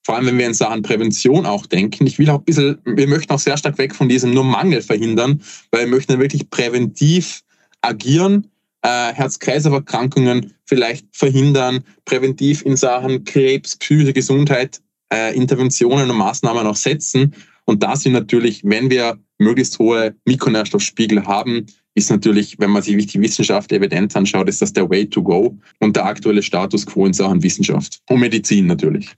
vor 0.09 0.17
allem 0.17 0.25
wenn 0.25 0.39
wir 0.39 0.47
in 0.47 0.55
Sachen 0.55 0.81
Prävention 0.81 1.45
auch 1.45 1.67
denken. 1.67 2.07
Ich 2.07 2.19
will 2.19 2.31
auch 2.31 2.39
ein 2.39 2.45
bisschen, 2.45 2.79
wir 2.87 3.07
möchten 3.07 3.31
auch 3.31 3.39
sehr 3.39 3.59
stark 3.59 3.77
weg 3.77 3.95
von 3.95 4.09
diesem 4.09 4.33
nur 4.33 4.43
Mangel 4.43 4.81
verhindern, 4.81 5.43
weil 5.71 5.85
wir 5.85 5.89
möchten 5.89 6.19
wirklich 6.19 6.49
präventiv 6.49 7.43
agieren, 7.83 8.47
äh, 8.81 9.13
Herz-Kreislauf-Erkrankungen 9.13 10.55
vielleicht 10.65 11.05
verhindern, 11.13 11.85
präventiv 12.07 12.63
in 12.63 12.75
Sachen 12.75 13.25
Krebs, 13.25 13.77
psychische 13.77 14.15
Gesundheit, 14.15 14.81
äh, 15.13 15.37
Interventionen 15.37 16.11
und 16.11 16.17
Maßnahmen 16.17 16.67
auch 16.67 16.77
setzen. 16.77 17.35
Und 17.67 17.83
da 17.83 17.95
sind 17.95 18.13
natürlich, 18.15 18.63
wenn 18.65 18.89
wir 18.89 19.19
möglichst 19.37 19.79
hohe 19.79 20.15
Mikronährstoffspiegel 20.25 21.27
haben, 21.27 21.67
ist 21.95 22.11
natürlich, 22.11 22.59
wenn 22.59 22.71
man 22.71 22.83
sich 22.83 23.09
die 23.09 23.21
Wissenschaft, 23.21 23.71
die 23.71 23.75
Evidenz 23.75 24.17
anschaut, 24.17 24.49
ist 24.49 24.63
das 24.63 24.73
der 24.73 24.89
Way 24.89 25.11
to 25.11 25.23
go 25.23 25.59
und 25.81 25.97
der 25.97 26.07
aktuelle 26.07 26.43
Status 26.43 26.87
quo 26.87 27.05
in 27.05 27.13
Sachen 27.13 27.43
Wissenschaft 27.43 28.01
und 28.09 28.21
Medizin 28.21 28.65
natürlich. 28.65 29.15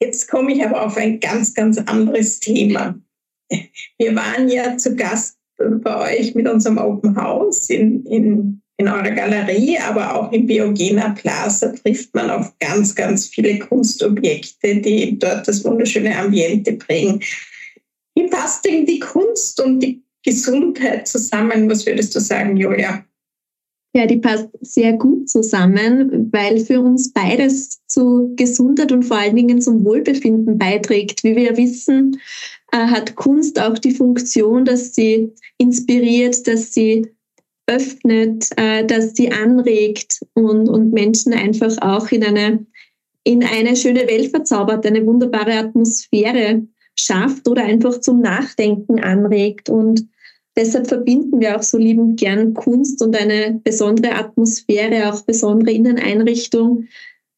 Jetzt 0.00 0.28
komme 0.28 0.52
ich 0.52 0.64
aber 0.64 0.86
auf 0.86 0.96
ein 0.96 1.20
ganz, 1.20 1.54
ganz 1.54 1.78
anderes 1.78 2.40
Thema. 2.40 2.98
Wir 3.98 4.16
waren 4.16 4.48
ja 4.48 4.76
zu 4.76 4.96
Gast 4.96 5.36
bei 5.58 6.18
euch 6.18 6.34
mit 6.34 6.48
unserem 6.48 6.78
Open 6.78 7.14
House 7.16 7.68
in, 7.68 8.06
in, 8.06 8.62
in 8.78 8.88
eurer 8.88 9.10
Galerie, 9.10 9.78
aber 9.78 10.14
auch 10.14 10.32
im 10.32 10.46
Biogena 10.46 11.10
Plaza 11.10 11.68
trifft 11.68 12.14
man 12.14 12.30
auf 12.30 12.54
ganz, 12.58 12.94
ganz 12.94 13.26
viele 13.26 13.58
Kunstobjekte, 13.58 14.76
die 14.76 15.18
dort 15.18 15.46
das 15.46 15.62
wunderschöne 15.64 16.16
Ambiente 16.16 16.72
prägen. 16.72 17.20
Wie 18.14 18.26
passt 18.26 18.64
denn 18.64 18.86
die 18.86 19.00
Kunst 19.00 19.60
und 19.60 19.80
die 19.80 20.02
Gesundheit 20.24 21.08
zusammen? 21.08 21.68
Was 21.68 21.84
würdest 21.84 22.14
du 22.14 22.20
sagen, 22.20 22.56
Julia? 22.56 23.04
Ja, 23.92 24.06
die 24.06 24.18
passt 24.18 24.48
sehr 24.60 24.92
gut 24.92 25.28
zusammen, 25.28 26.30
weil 26.32 26.60
für 26.60 26.80
uns 26.80 27.12
beides 27.12 27.84
zu 27.86 28.32
Gesundheit 28.36 28.92
und 28.92 29.02
vor 29.02 29.16
allen 29.16 29.34
Dingen 29.34 29.60
zum 29.60 29.84
Wohlbefinden 29.84 30.58
beiträgt. 30.58 31.24
Wie 31.24 31.34
wir 31.34 31.56
wissen, 31.56 32.20
äh, 32.70 32.76
hat 32.76 33.16
Kunst 33.16 33.60
auch 33.60 33.76
die 33.78 33.90
Funktion, 33.90 34.64
dass 34.64 34.94
sie 34.94 35.32
inspiriert, 35.58 36.46
dass 36.46 36.72
sie 36.72 37.08
öffnet, 37.66 38.48
äh, 38.56 38.84
dass 38.84 39.14
sie 39.16 39.32
anregt 39.32 40.20
und, 40.34 40.68
und 40.68 40.92
Menschen 40.92 41.32
einfach 41.32 41.76
auch 41.80 42.12
in 42.12 42.22
eine, 42.22 42.66
in 43.24 43.42
eine 43.42 43.74
schöne 43.74 44.06
Welt 44.06 44.30
verzaubert, 44.30 44.86
eine 44.86 45.04
wunderbare 45.04 45.54
Atmosphäre 45.54 46.64
schafft 46.96 47.48
oder 47.48 47.64
einfach 47.64 48.00
zum 48.00 48.20
Nachdenken 48.20 49.00
anregt. 49.00 49.68
Und 49.68 50.08
deshalb 50.56 50.88
verbinden 50.88 51.40
wir 51.40 51.56
auch 51.56 51.62
so 51.62 51.78
liebend 51.78 52.18
gern 52.18 52.54
Kunst 52.54 53.02
und 53.02 53.16
eine 53.16 53.60
besondere 53.62 54.14
Atmosphäre, 54.14 55.12
auch 55.12 55.22
besondere 55.22 55.72
Inneneinrichtung 55.72 56.86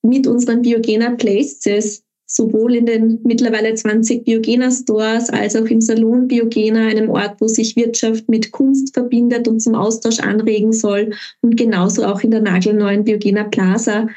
mit 0.03 0.27
unseren 0.27 0.63
Biogena 0.63 1.11
Places, 1.11 2.05
sowohl 2.27 2.77
in 2.77 2.87
den 2.87 3.21
mittlerweile 3.25 3.75
20 3.75 4.25
Biogena 4.25 4.71
Stores 4.71 5.31
als 5.31 5.55
auch 5.55 5.67
im 5.67 5.81
Salon 5.81 6.29
Biogena, 6.29 6.87
einem 6.87 7.11
Ort, 7.11 7.41
wo 7.41 7.47
sich 7.47 7.77
Wirtschaft 7.77 8.29
mit 8.29 8.53
Kunst 8.53 8.95
verbindet 8.95 9.47
und 9.49 9.61
zum 9.61 9.75
Austausch 9.75 10.21
anregen 10.21 10.73
soll 10.73 11.13
und 11.43 11.57
genauso 11.57 12.05
auch 12.05 12.21
in 12.23 12.31
der 12.31 12.41
nagelneuen 12.41 13.05
Biogena 13.05 13.45
Plaza, 13.45 14.09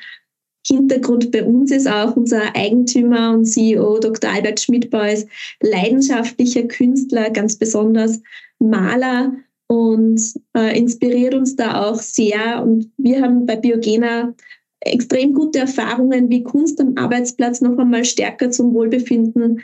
Hintergrund 0.68 1.32
bei 1.32 1.44
uns 1.44 1.70
ist 1.72 1.88
auch 1.88 2.16
unser 2.16 2.56
Eigentümer 2.56 3.34
und 3.34 3.46
CEO 3.46 4.00
Dr. 4.00 4.32
Albert 4.32 4.60
Schmidbauer 4.60 5.10
ist 5.10 5.28
leidenschaftlicher 5.62 6.64
Künstler, 6.64 7.30
ganz 7.30 7.56
besonders 7.56 8.20
Maler 8.60 9.34
und 9.68 10.22
äh, 10.56 10.78
inspiriert 10.78 11.34
uns 11.34 11.56
da 11.56 11.84
auch 11.84 12.00
sehr. 12.00 12.64
Und 12.64 12.92
wir 12.98 13.22
haben 13.22 13.46
bei 13.46 13.56
Biogena 13.56 14.34
extrem 14.80 15.34
gute 15.34 15.60
Erfahrungen, 15.60 16.30
wie 16.30 16.44
Kunst 16.44 16.80
am 16.80 16.94
Arbeitsplatz 16.96 17.62
noch 17.62 17.78
einmal 17.78 18.06
stärker 18.06 18.52
zum 18.52 18.74
Wohlbefinden 18.74 19.62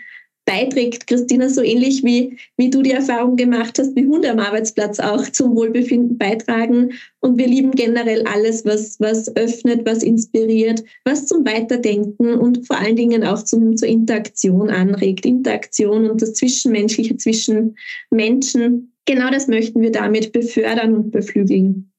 beiträgt, 0.52 1.08
Christina, 1.08 1.50
so 1.50 1.62
ähnlich 1.62 2.04
wie, 2.04 2.38
wie 2.58 2.70
du 2.70 2.82
die 2.82 2.92
Erfahrung 2.92 3.38
gemacht 3.38 3.80
hast, 3.80 3.96
wie 3.96 4.06
Hunde 4.06 4.30
am 4.30 4.40
Arbeitsplatz 4.40 5.00
auch 5.00 5.24
zum 5.30 5.56
Wohlbefinden 5.56 6.18
beitragen. 6.18 6.92
Und 7.22 7.38
wir 7.38 7.48
lieben 7.48 7.72
generell 7.72 8.24
alles, 8.24 8.66
was, 8.66 9.00
was 9.00 9.34
öffnet, 9.38 9.86
was 9.86 10.04
inspiriert, 10.04 10.84
was 11.06 11.28
zum 11.28 11.46
Weiterdenken 11.46 12.34
und 12.34 12.68
vor 12.68 12.78
allen 12.78 12.98
Dingen 12.98 13.24
auch 13.24 13.44
zum, 13.44 13.78
zur 13.78 13.88
Interaktion 13.88 14.70
anregt. 14.70 15.26
Interaktion 15.26 16.10
und 16.10 16.22
das 16.22 16.34
Zwischenmenschliche 16.34 17.16
zwischen 17.16 17.78
Menschen. 18.10 18.92
Genau 19.06 19.30
das 19.32 19.48
möchten 19.48 19.82
wir 19.82 19.92
damit 19.92 20.34
befördern 20.34 20.96
und 20.96 21.12
beflügeln 21.12 21.91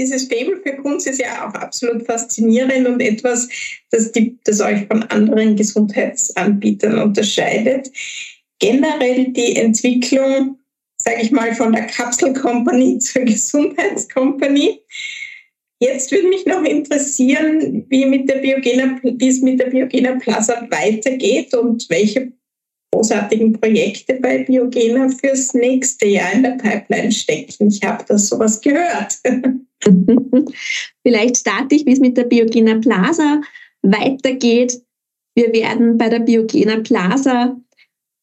dieses 0.00 0.28
Faible 0.28 0.60
für 0.62 0.76
Kunst 0.76 1.06
ist 1.06 1.20
ja 1.20 1.46
auch 1.46 1.54
absolut 1.54 2.04
faszinierend 2.04 2.88
und 2.88 3.00
etwas, 3.00 3.48
das, 3.90 4.10
die, 4.12 4.38
das 4.44 4.60
euch 4.60 4.86
von 4.86 5.02
anderen 5.04 5.56
Gesundheitsanbietern 5.56 6.98
unterscheidet. 6.98 7.90
Generell 8.58 9.28
die 9.28 9.56
Entwicklung, 9.56 10.58
sage 10.96 11.22
ich 11.22 11.30
mal, 11.30 11.54
von 11.54 11.72
der 11.72 11.86
Kapsel 11.86 12.32
Company 12.32 12.98
zur 13.00 13.22
Gesundheitskompanie. 13.22 14.80
Jetzt 15.80 16.12
würde 16.12 16.28
mich 16.28 16.44
noch 16.44 16.62
interessieren, 16.64 17.86
wie, 17.88 18.04
mit 18.04 18.28
der 18.28 18.36
Biogena, 18.36 18.98
wie 19.02 19.28
es 19.28 19.40
mit 19.40 19.60
der 19.60 19.66
Biogena 19.66 20.16
Plaza 20.16 20.66
weitergeht 20.70 21.54
und 21.54 21.88
welche 21.88 22.32
großartigen 22.92 23.52
Projekte 23.52 24.14
bei 24.20 24.44
Biogena 24.44 25.08
fürs 25.08 25.54
nächste 25.54 26.06
Jahr 26.06 26.32
in 26.32 26.42
der 26.42 26.50
Pipeline 26.50 27.12
stecken. 27.12 27.68
Ich 27.68 27.82
habe 27.82 28.04
da 28.06 28.18
sowas 28.18 28.60
gehört. 28.60 29.18
Vielleicht 31.02 31.38
starte 31.38 31.74
ich, 31.74 31.86
wie 31.86 31.92
es 31.92 32.00
mit 32.00 32.16
der 32.16 32.24
Biogena 32.24 32.78
Plaza 32.78 33.40
weitergeht. 33.82 34.80
Wir 35.34 35.52
werden 35.52 35.96
bei 35.96 36.08
der 36.08 36.20
Biogena 36.20 36.80
Plaza 36.80 37.56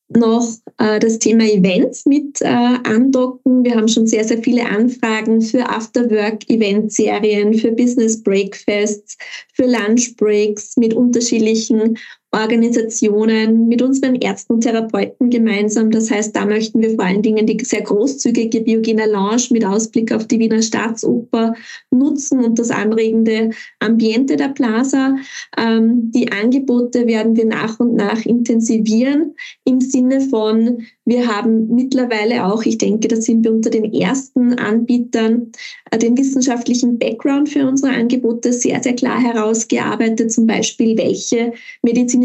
noch 0.09 0.47
äh, 0.77 0.99
das 0.99 1.19
Thema 1.19 1.43
Events 1.43 2.05
mit 2.05 2.41
äh, 2.41 2.45
andocken. 2.47 3.63
Wir 3.63 3.75
haben 3.75 3.87
schon 3.87 4.07
sehr, 4.07 4.23
sehr 4.23 4.41
viele 4.41 4.65
Anfragen 4.65 5.41
für 5.41 5.67
Afterwork-Event-Serien, 5.69 7.53
für 7.55 7.71
Business 7.71 8.21
Breakfasts, 8.21 9.17
für 9.53 9.65
Lunch 9.65 10.15
Breaks 10.15 10.77
mit 10.77 10.93
unterschiedlichen 10.93 11.97
Organisationen, 12.37 13.67
mit 13.67 13.81
unseren 13.81 14.15
Ärzten 14.15 14.53
und 14.53 14.61
Therapeuten 14.61 15.29
gemeinsam. 15.29 15.91
Das 15.91 16.11
heißt, 16.11 16.35
da 16.35 16.45
möchten 16.45 16.81
wir 16.81 16.91
vor 16.91 17.05
allen 17.05 17.21
Dingen 17.21 17.47
die 17.47 17.57
sehr 17.63 17.81
großzügige 17.81 18.61
Biogena 18.61 19.05
Lounge 19.05 19.47
mit 19.51 19.65
Ausblick 19.65 20.11
auf 20.11 20.27
die 20.27 20.39
Wiener 20.39 20.61
Staatsoper 20.61 21.55
nutzen 21.89 22.43
und 22.43 22.59
das 22.59 22.69
anregende 22.69 23.49
Ambiente 23.79 24.35
der 24.35 24.49
Plaza. 24.49 25.15
Ähm, 25.57 26.11
die 26.11 26.31
Angebote 26.31 27.07
werden 27.07 27.35
wir 27.35 27.45
nach 27.45 27.79
und 27.79 27.95
nach 27.95 28.23
intensivieren 28.25 29.33
im 29.65 29.81
Sinne 29.81 30.21
von, 30.21 30.83
wir 31.05 31.27
haben 31.27 31.73
mittlerweile 31.73 32.45
auch, 32.45 32.63
ich 32.63 32.77
denke, 32.77 33.07
da 33.07 33.15
sind 33.15 33.45
wir 33.45 33.51
unter 33.51 33.69
den 33.69 33.93
ersten 33.93 34.53
Anbietern, 34.53 35.51
äh, 35.91 35.97
den 35.97 36.17
wissenschaftlichen 36.17 36.99
Background 36.99 37.49
für 37.49 37.67
unsere 37.67 37.93
Angebote 37.93 38.53
sehr, 38.53 38.83
sehr 38.83 38.93
klar 38.93 39.19
herausgearbeitet. 39.19 40.31
Zum 40.31 40.45
Beispiel, 40.45 40.97
welche 40.97 41.53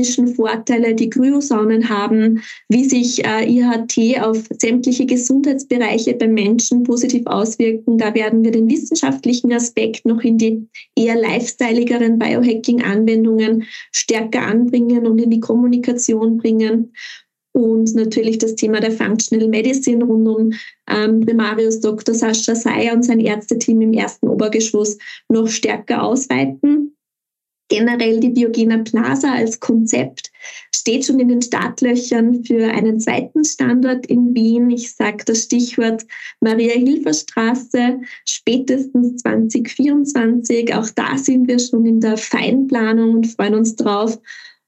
medizinischen 0.02 0.34
Vorteile 0.34 0.94
die 0.94 1.10
Kryosaunen 1.10 1.88
haben, 1.88 2.42
wie 2.68 2.84
sich 2.84 3.24
äh, 3.24 3.44
IHT 3.48 4.20
auf 4.20 4.44
sämtliche 4.58 5.06
Gesundheitsbereiche 5.06 6.14
beim 6.14 6.34
Menschen 6.34 6.82
positiv 6.82 7.26
auswirken. 7.26 7.98
Da 7.98 8.14
werden 8.14 8.44
wir 8.44 8.50
den 8.50 8.68
wissenschaftlichen 8.68 9.52
Aspekt 9.52 10.04
noch 10.04 10.22
in 10.22 10.38
die 10.38 10.66
eher 10.96 11.16
lifestyleigeren 11.16 12.18
Biohacking-Anwendungen 12.18 13.64
stärker 13.92 14.42
anbringen 14.42 15.06
und 15.06 15.20
in 15.20 15.30
die 15.30 15.40
Kommunikation 15.40 16.38
bringen 16.38 16.92
und 17.54 17.94
natürlich 17.94 18.38
das 18.38 18.54
Thema 18.54 18.80
der 18.80 18.92
Functional 18.92 19.48
Medicine 19.48 20.04
rund 20.04 20.26
um 20.26 20.52
ähm, 20.88 21.20
Primarius 21.20 21.80
Dr. 21.80 22.14
Sascha 22.14 22.54
Seyer 22.54 22.94
und 22.94 23.02
sein 23.02 23.20
Ärzteteam 23.20 23.82
im 23.82 23.92
ersten 23.92 24.28
Obergeschoss 24.28 24.96
noch 25.28 25.48
stärker 25.48 26.02
ausweiten. 26.02 26.91
Generell 27.72 28.20
die 28.20 28.28
Biogena 28.28 28.82
Plaza 28.84 29.32
als 29.32 29.58
Konzept 29.58 30.30
steht 30.76 31.06
schon 31.06 31.18
in 31.20 31.28
den 31.28 31.40
Startlöchern 31.40 32.44
für 32.44 32.66
einen 32.70 33.00
zweiten 33.00 33.46
Standort 33.46 34.04
in 34.04 34.34
Wien. 34.34 34.68
Ich 34.68 34.94
sage 34.94 35.24
das 35.24 35.44
Stichwort 35.44 36.04
Maria-Hilfer-Straße, 36.40 38.02
spätestens 38.28 39.22
2024. 39.22 40.74
Auch 40.74 40.90
da 40.90 41.16
sind 41.16 41.48
wir 41.48 41.58
schon 41.58 41.86
in 41.86 42.00
der 42.00 42.18
Feinplanung 42.18 43.14
und 43.14 43.26
freuen 43.28 43.54
uns 43.54 43.74
drauf. 43.74 44.20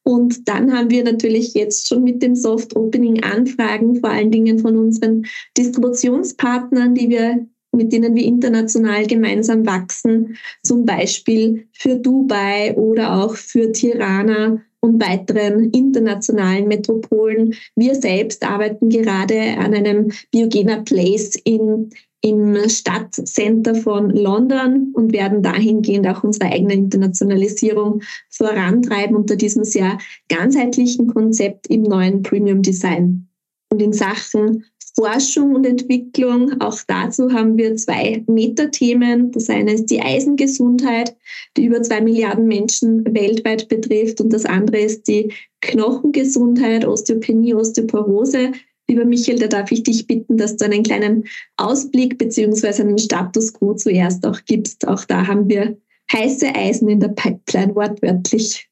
Und 0.03 0.49
dann 0.49 0.73
haben 0.73 0.89
wir 0.89 1.05
natürlich 1.05 1.53
jetzt 1.53 1.89
schon 1.89 2.05
mit 2.05 2.23
dem 2.23 2.35
Soft 2.35 2.75
Opening 2.75 3.23
Anfragen, 3.23 4.01
vor 4.01 4.09
allen 4.09 4.31
Dingen 4.31 4.61
von 4.61 4.79
unseren 4.79 5.27
Distributionspartnern, 5.59 6.95
die 6.95 7.11
wir 7.11 7.47
mit 7.75 7.93
denen 7.93 8.15
wir 8.15 8.25
international 8.25 9.07
gemeinsam 9.07 9.67
wachsen, 9.67 10.37
zum 10.63 10.85
Beispiel 10.85 11.67
für 11.73 11.97
Dubai 11.97 12.75
oder 12.77 13.23
auch 13.23 13.35
für 13.35 13.73
Tirana 13.73 14.61
und 14.81 15.03
weiteren 15.03 15.71
internationalen 15.71 16.69
Metropolen. 16.69 17.55
Wir 17.75 17.95
selbst 17.95 18.45
arbeiten 18.45 18.91
gerade 18.91 19.57
an 19.59 19.75
einem 19.75 20.13
Biogena 20.31 20.83
Place 20.83 21.37
in 21.45 21.91
im 22.25 22.57
Stadtcenter 22.71 23.75
von 23.75 24.09
London 24.09 24.93
und 24.95 25.13
werden 25.13 25.43
dahingehend 25.43 26.07
auch 26.07 26.25
unsere 26.25 26.47
eigene 26.47 26.73
Internationalisierung 26.73 28.01
vorantreiben 28.31 29.15
unter 29.15 29.37
diesem 29.37 29.63
sehr 29.63 29.99
ganzheitlichen 30.31 31.09
Konzept 31.09 31.67
im 31.67 31.83
neuen 31.83 32.23
Premium 32.23 32.63
Design. 32.63 33.29
Und 33.71 33.83
in 33.83 33.93
Sachen 33.93 34.65
Forschung 34.97 35.55
und 35.55 35.67
Entwicklung, 35.67 36.61
auch 36.61 36.79
dazu 36.87 37.33
haben 37.33 37.57
wir 37.59 37.75
zwei 37.77 38.23
Metathemen. 38.29 39.33
Das 39.33 39.51
eine 39.51 39.73
ist 39.73 39.87
die 39.87 40.01
Eisengesundheit, 40.01 41.17
die 41.57 41.65
über 41.65 41.83
zwei 41.83 42.01
Milliarden 42.01 42.47
Menschen 42.47 43.05
weltweit 43.13 43.69
betrifft. 43.69 44.21
Und 44.21 44.33
das 44.33 44.45
andere 44.45 44.79
ist 44.79 45.09
die 45.09 45.33
Knochengesundheit, 45.61 46.85
Osteopenie, 46.85 47.55
Osteoporose, 47.55 48.53
Lieber 48.87 49.07
Michael, 49.07 49.39
da 49.39 49.47
darf 49.47 49.73
ich 49.73 49.83
dich 49.83 50.07
bitten, 50.07 50.37
dass 50.37 50.57
du 50.57 50.67
einen 50.67 50.83
kleinen 50.83 51.25
Ausblick 51.57 52.19
beziehungsweise 52.19 52.83
einen 52.83 52.99
Status 52.99 53.53
quo 53.55 53.75
zuerst 53.75 54.27
auch 54.27 54.41
gibst. 54.45 54.87
Auch 54.87 55.05
da 55.07 55.27
haben 55.27 55.49
wir 55.49 55.79
heiße 56.13 56.55
Eisen 56.55 56.89
in 56.89 57.01
der 57.01 57.09
Pipeline, 57.09 57.75
wortwörtlich. 57.75 58.69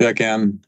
Ja, 0.00 0.12
gern. 0.12 0.62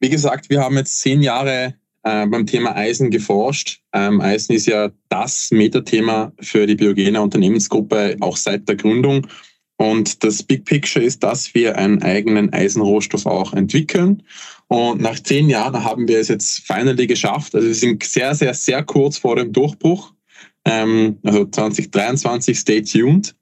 Wie 0.00 0.10
gesagt, 0.10 0.50
wir 0.50 0.60
haben 0.60 0.76
jetzt 0.76 1.00
zehn 1.00 1.22
Jahre 1.22 1.74
äh, 2.04 2.26
beim 2.26 2.46
Thema 2.46 2.74
Eisen 2.76 3.10
geforscht. 3.10 3.80
Ähm, 3.92 4.20
Eisen 4.20 4.54
ist 4.54 4.66
ja 4.66 4.90
das 5.08 5.50
Metathema 5.50 6.32
für 6.40 6.66
die 6.66 6.74
Biogena 6.74 7.20
Unternehmensgruppe 7.20 8.16
auch 8.20 8.36
seit 8.36 8.68
der 8.68 8.76
Gründung. 8.76 9.26
Und 9.76 10.22
das 10.22 10.42
Big 10.42 10.64
Picture 10.64 11.04
ist, 11.04 11.22
dass 11.22 11.54
wir 11.54 11.76
einen 11.76 12.02
eigenen 12.02 12.52
Eisenrohstoff 12.52 13.26
auch 13.26 13.52
entwickeln. 13.52 14.22
Und 14.68 15.00
nach 15.00 15.18
zehn 15.18 15.50
Jahren 15.50 15.84
haben 15.84 16.08
wir 16.08 16.18
es 16.18 16.28
jetzt 16.28 16.66
finally 16.66 17.06
geschafft. 17.06 17.54
Also 17.54 17.66
wir 17.66 17.74
sind 17.74 18.02
sehr, 18.04 18.34
sehr, 18.34 18.54
sehr 18.54 18.82
kurz 18.84 19.18
vor 19.18 19.36
dem 19.36 19.52
Durchbruch. 19.52 20.12
ähm, 20.64 21.18
also 21.24 21.44
2023, 21.44 22.58
stay 22.58 22.82
tuned. 22.82 23.34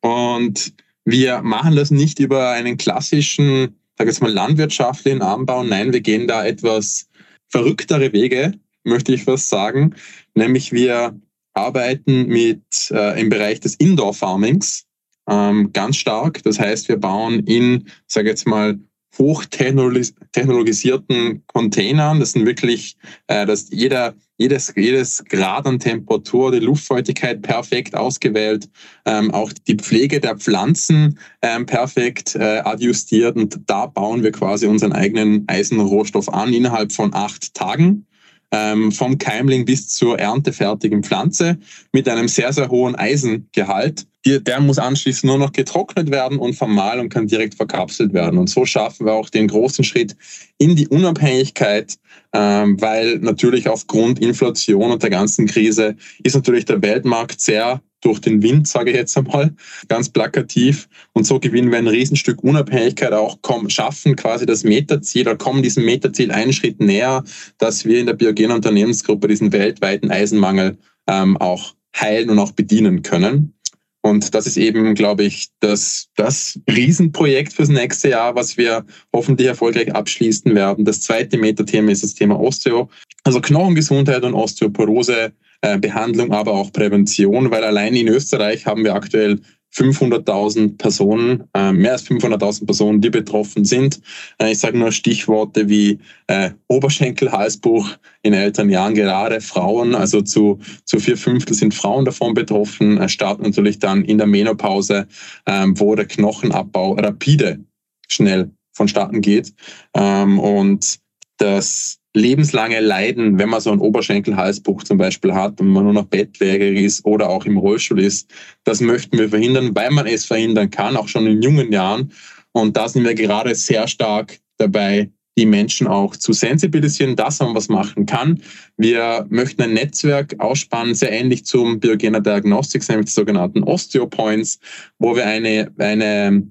Und 0.00 0.72
wir 1.04 1.42
machen 1.42 1.76
das 1.76 1.90
nicht 1.90 2.18
über 2.18 2.50
einen 2.50 2.76
klassischen, 2.76 3.76
sag 3.96 4.08
jetzt 4.08 4.20
mal, 4.20 4.32
landwirtschaftlichen 4.32 5.22
Anbau. 5.22 5.62
Nein, 5.64 5.92
wir 5.92 6.00
gehen 6.00 6.26
da 6.26 6.44
etwas 6.44 7.07
verrücktere 7.48 8.12
Wege, 8.12 8.52
möchte 8.84 9.12
ich 9.12 9.24
fast 9.24 9.48
sagen. 9.48 9.94
Nämlich 10.34 10.72
wir 10.72 11.18
arbeiten 11.54 12.26
mit 12.26 12.62
äh, 12.90 13.20
im 13.20 13.28
Bereich 13.28 13.60
des 13.60 13.74
Indoor 13.74 14.14
Farmings 14.14 14.86
ähm, 15.28 15.72
ganz 15.72 15.96
stark. 15.96 16.42
Das 16.42 16.58
heißt, 16.58 16.88
wir 16.88 16.96
bauen 16.96 17.40
in, 17.40 17.88
sage 18.06 18.28
jetzt 18.28 18.46
mal, 18.46 18.78
hochtechnologisierten 19.16 21.44
Containern. 21.46 22.18
Das 22.20 22.32
sind 22.32 22.44
wirklich, 22.46 22.96
äh, 23.26 23.46
dass 23.46 23.70
jeder, 23.70 24.14
jedes, 24.36 24.72
jedes 24.76 25.24
Grad 25.24 25.66
an 25.66 25.78
Temperatur, 25.78 26.52
die 26.52 26.58
Luftfeuchtigkeit 26.58 27.40
perfekt 27.42 27.94
ausgewählt, 27.94 28.68
ähm, 29.06 29.32
auch 29.32 29.52
die 29.52 29.76
Pflege 29.76 30.20
der 30.20 30.36
Pflanzen 30.36 31.18
ähm, 31.42 31.66
perfekt 31.66 32.36
äh, 32.36 32.60
adjustiert. 32.60 33.36
Und 33.36 33.60
da 33.66 33.86
bauen 33.86 34.22
wir 34.22 34.32
quasi 34.32 34.66
unseren 34.66 34.92
eigenen 34.92 35.44
Eisenrohstoff 35.48 36.28
an 36.28 36.52
innerhalb 36.52 36.92
von 36.92 37.14
acht 37.14 37.54
Tagen 37.54 38.04
ähm, 38.50 38.92
vom 38.92 39.18
Keimling 39.18 39.64
bis 39.64 39.88
zur 39.88 40.18
erntefertigen 40.18 41.02
Pflanze 41.02 41.58
mit 41.92 42.08
einem 42.08 42.28
sehr, 42.28 42.52
sehr 42.52 42.68
hohen 42.68 42.94
Eisengehalt. 42.94 44.06
Der 44.26 44.60
muss 44.60 44.78
anschließend 44.78 45.24
nur 45.24 45.38
noch 45.38 45.52
getrocknet 45.52 46.10
werden 46.10 46.38
und 46.38 46.54
vermahlen 46.54 47.00
und 47.00 47.08
kann 47.08 47.26
direkt 47.26 47.54
verkapselt 47.54 48.12
werden. 48.12 48.38
Und 48.38 48.50
so 48.50 48.66
schaffen 48.66 49.06
wir 49.06 49.12
auch 49.12 49.30
den 49.30 49.48
großen 49.48 49.84
Schritt 49.84 50.16
in 50.58 50.76
die 50.76 50.88
Unabhängigkeit, 50.88 51.94
ähm, 52.32 52.80
weil 52.80 53.18
natürlich 53.18 53.68
aufgrund 53.68 54.18
Inflation 54.18 54.90
und 54.90 55.02
der 55.02 55.10
ganzen 55.10 55.46
Krise 55.46 55.96
ist 56.22 56.34
natürlich 56.34 56.64
der 56.66 56.82
Weltmarkt 56.82 57.40
sehr 57.40 57.80
durch 58.00 58.20
den 58.20 58.42
Wind, 58.42 58.68
sage 58.68 58.90
ich 58.90 58.96
jetzt 58.96 59.16
einmal, 59.16 59.54
ganz 59.88 60.08
plakativ. 60.08 60.88
Und 61.12 61.26
so 61.26 61.40
gewinnen 61.40 61.70
wir 61.70 61.78
ein 61.78 61.88
Riesenstück 61.88 62.42
Unabhängigkeit, 62.42 63.12
auch 63.12 63.42
kommen, 63.42 63.70
schaffen 63.70 64.16
quasi 64.16 64.46
das 64.46 64.64
Metaziel 64.64 65.22
oder 65.22 65.36
kommen 65.36 65.62
diesem 65.62 65.84
Metaziel 65.84 66.30
einen 66.30 66.52
Schritt 66.52 66.80
näher, 66.80 67.24
dass 67.58 67.84
wir 67.84 67.98
in 67.98 68.06
der 68.06 68.14
Biogenen 68.14 68.52
Unternehmensgruppe 68.52 69.28
diesen 69.28 69.52
weltweiten 69.52 70.10
Eisenmangel 70.10 70.78
ähm, 71.08 71.36
auch 71.38 71.74
heilen 71.98 72.30
und 72.30 72.38
auch 72.38 72.52
bedienen 72.52 73.02
können. 73.02 73.54
Und 74.00 74.34
das 74.34 74.46
ist 74.46 74.56
eben, 74.56 74.94
glaube 74.94 75.24
ich, 75.24 75.48
das, 75.60 76.08
das 76.14 76.58
Riesenprojekt 76.70 77.52
fürs 77.52 77.68
nächste 77.68 78.10
Jahr, 78.10 78.34
was 78.36 78.56
wir 78.56 78.86
hoffentlich 79.12 79.48
erfolgreich 79.48 79.94
abschließen 79.94 80.54
werden. 80.54 80.84
Das 80.84 81.00
zweite 81.00 81.36
Metathema 81.36 81.90
ist 81.90 82.04
das 82.04 82.14
Thema 82.14 82.38
Osteo, 82.38 82.88
also 83.24 83.40
Knochengesundheit 83.40 84.22
und 84.22 84.34
Osteoporose 84.34 85.32
Behandlung, 85.60 86.32
aber 86.32 86.52
auch 86.52 86.72
Prävention, 86.72 87.50
weil 87.50 87.64
allein 87.64 87.94
in 87.94 88.06
Österreich 88.06 88.64
haben 88.64 88.84
wir 88.84 88.94
aktuell 88.94 89.40
500.000 89.74 90.78
Personen, 90.78 91.44
äh, 91.54 91.72
mehr 91.72 91.92
als 91.92 92.06
500.000 92.06 92.64
Personen, 92.64 93.00
die 93.00 93.10
betroffen 93.10 93.64
sind. 93.64 94.00
Äh, 94.38 94.52
ich 94.52 94.58
sage 94.58 94.78
nur 94.78 94.92
Stichworte 94.92 95.68
wie 95.68 95.98
äh, 96.26 96.50
Oberschenkelhalsbruch 96.68 97.96
in 98.22 98.32
älteren 98.32 98.70
Jahren, 98.70 98.94
gerade 98.94 99.40
Frauen, 99.40 99.94
also 99.94 100.22
zu, 100.22 100.58
zu 100.84 100.98
vier 100.98 101.16
Fünftel 101.16 101.54
sind 101.54 101.74
Frauen 101.74 102.04
davon 102.04 102.34
betroffen, 102.34 102.98
äh, 102.98 103.08
starten 103.08 103.42
natürlich 103.42 103.78
dann 103.78 104.04
in 104.04 104.18
der 104.18 104.26
Menopause, 104.26 105.06
äh, 105.44 105.66
wo 105.74 105.94
der 105.94 106.06
Knochenabbau 106.06 106.94
rapide 106.94 107.60
schnell 108.08 108.50
vonstatten 108.72 109.20
geht. 109.20 109.52
Ähm, 109.94 110.38
und 110.38 110.98
das 111.36 111.97
lebenslange 112.14 112.80
Leiden, 112.80 113.38
wenn 113.38 113.48
man 113.48 113.60
so 113.60 113.70
einen 113.70 113.80
Oberschenkelhalsbruch 113.80 114.82
zum 114.84 114.98
Beispiel 114.98 115.34
hat 115.34 115.60
und 115.60 115.68
man 115.68 115.84
nur 115.84 115.92
noch 115.92 116.06
bettlägerig 116.06 116.82
ist 116.82 117.04
oder 117.04 117.28
auch 117.28 117.44
im 117.44 117.58
Rollstuhl 117.58 118.00
ist, 118.00 118.30
das 118.64 118.80
möchten 118.80 119.18
wir 119.18 119.28
verhindern, 119.28 119.74
weil 119.74 119.90
man 119.90 120.06
es 120.06 120.24
verhindern 120.24 120.70
kann, 120.70 120.96
auch 120.96 121.08
schon 121.08 121.26
in 121.26 121.42
jungen 121.42 121.72
Jahren. 121.72 122.12
Und 122.52 122.76
da 122.76 122.88
sind 122.88 123.04
wir 123.04 123.14
gerade 123.14 123.54
sehr 123.54 123.86
stark 123.86 124.38
dabei, 124.56 125.10
die 125.38 125.46
Menschen 125.46 125.86
auch 125.86 126.16
zu 126.16 126.32
sensibilisieren, 126.32 127.14
dass 127.14 127.38
man 127.38 127.54
was 127.54 127.68
machen 127.68 128.06
kann. 128.06 128.42
Wir 128.76 129.24
möchten 129.28 129.62
ein 129.62 129.74
Netzwerk 129.74 130.34
ausspannen, 130.40 130.94
sehr 130.94 131.12
ähnlich 131.12 131.44
zum 131.44 131.78
Biogener 131.78 132.20
Diagnostics, 132.20 132.88
nämlich 132.88 133.06
die 133.06 133.12
sogenannten 133.12 133.62
Osteopoints, 133.62 134.58
wo 134.98 135.14
wir 135.14 135.26
eine, 135.26 135.70
eine 135.78 136.50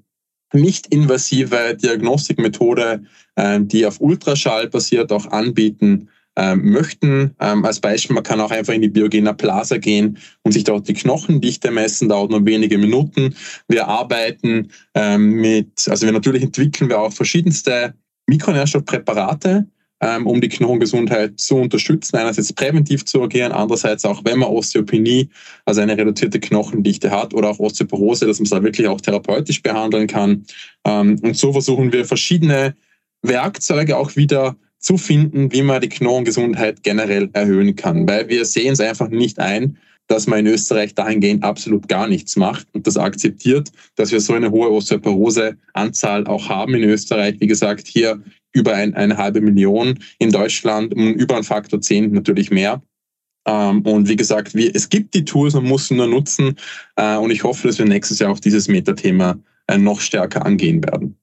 nicht-invasive 0.52 1.76
Diagnostikmethode, 1.76 3.02
äh, 3.36 3.60
die 3.60 3.86
auf 3.86 4.00
Ultraschall 4.00 4.68
basiert, 4.68 5.12
auch 5.12 5.26
anbieten 5.26 6.08
äh, 6.36 6.54
möchten. 6.54 7.34
Ähm, 7.40 7.64
als 7.64 7.80
Beispiel, 7.80 8.14
man 8.14 8.22
kann 8.22 8.40
auch 8.40 8.50
einfach 8.50 8.72
in 8.72 8.82
die 8.82 8.88
Biogena 8.88 9.32
Plaza 9.32 9.76
gehen 9.78 10.18
und 10.42 10.52
sich 10.52 10.64
dort 10.64 10.88
die 10.88 10.94
Knochendichte 10.94 11.70
messen, 11.70 12.08
dauert 12.08 12.30
nur 12.30 12.46
wenige 12.46 12.78
Minuten. 12.78 13.34
Wir 13.66 13.88
arbeiten 13.88 14.70
ähm, 14.94 15.32
mit, 15.32 15.88
also 15.88 16.06
wir 16.06 16.12
natürlich 16.12 16.42
entwickeln 16.42 16.88
wir 16.88 17.00
auch 17.00 17.12
verschiedenste 17.12 17.94
Mikronährstoffpräparate, 18.26 19.48
ähm, 19.48 19.77
um 20.00 20.40
die 20.40 20.48
Knochengesundheit 20.48 21.40
zu 21.40 21.56
unterstützen. 21.56 22.16
Einerseits 22.16 22.52
präventiv 22.52 23.04
zu 23.04 23.22
agieren, 23.22 23.52
andererseits 23.52 24.04
auch, 24.04 24.24
wenn 24.24 24.38
man 24.38 24.50
Osteopenie, 24.50 25.28
also 25.64 25.80
eine 25.80 25.96
reduzierte 25.96 26.40
Knochendichte 26.40 27.10
hat 27.10 27.34
oder 27.34 27.50
auch 27.50 27.58
Osteoporose, 27.58 28.26
dass 28.26 28.38
man 28.38 28.44
es 28.44 28.50
da 28.50 28.62
wirklich 28.62 28.86
auch 28.86 29.00
therapeutisch 29.00 29.62
behandeln 29.62 30.06
kann. 30.06 30.44
Ähm, 30.84 31.18
und 31.22 31.36
so 31.36 31.52
versuchen 31.52 31.92
wir 31.92 32.04
verschiedene 32.04 32.76
Werkzeuge 33.22 33.96
auch 33.96 34.14
wieder 34.16 34.56
zu 34.78 34.96
finden, 34.96 35.52
wie 35.52 35.62
man 35.62 35.80
die 35.80 35.88
Knochengesundheit 35.88 36.82
generell 36.82 37.30
erhöhen 37.32 37.74
kann, 37.74 38.08
weil 38.08 38.28
wir 38.28 38.44
sehen 38.44 38.74
es 38.74 38.80
einfach 38.80 39.08
nicht 39.08 39.40
ein, 39.40 39.76
dass 40.06 40.26
man 40.26 40.40
in 40.40 40.46
Österreich 40.46 40.94
dahingehend 40.94 41.44
absolut 41.44 41.88
gar 41.88 42.08
nichts 42.08 42.36
macht 42.36 42.66
und 42.72 42.86
das 42.86 42.96
akzeptiert, 42.96 43.70
dass 43.96 44.10
wir 44.10 44.20
so 44.20 44.32
eine 44.32 44.50
hohe 44.50 44.70
Osteoporose-Anzahl 44.70 46.26
auch 46.26 46.48
haben 46.48 46.74
in 46.74 46.84
Österreich. 46.84 47.36
Wie 47.40 47.46
gesagt, 47.46 47.86
hier 47.86 48.22
über 48.52 48.74
ein, 48.74 48.94
eine 48.94 49.16
halbe 49.16 49.40
Million 49.40 49.98
in 50.18 50.32
Deutschland 50.32 50.94
und 50.94 51.14
über 51.14 51.34
einen 51.34 51.44
Faktor 51.44 51.80
10 51.80 52.12
natürlich 52.12 52.50
mehr. 52.50 52.82
Ähm, 53.46 53.82
und 53.82 54.08
wie 54.08 54.16
gesagt, 54.16 54.54
wir, 54.54 54.74
es 54.74 54.88
gibt 54.88 55.14
die 55.14 55.24
Tools, 55.24 55.54
man 55.54 55.64
muss 55.64 55.88
sie 55.88 55.94
nur 55.94 56.06
nutzen. 56.06 56.56
Äh, 56.96 57.16
und 57.16 57.30
ich 57.30 57.44
hoffe, 57.44 57.68
dass 57.68 57.78
wir 57.78 57.86
nächstes 57.86 58.18
Jahr 58.18 58.32
auch 58.32 58.40
dieses 58.40 58.68
Metathema 58.68 59.38
äh, 59.66 59.78
noch 59.78 60.00
stärker 60.00 60.44
angehen 60.44 60.82
werden. 60.84 61.16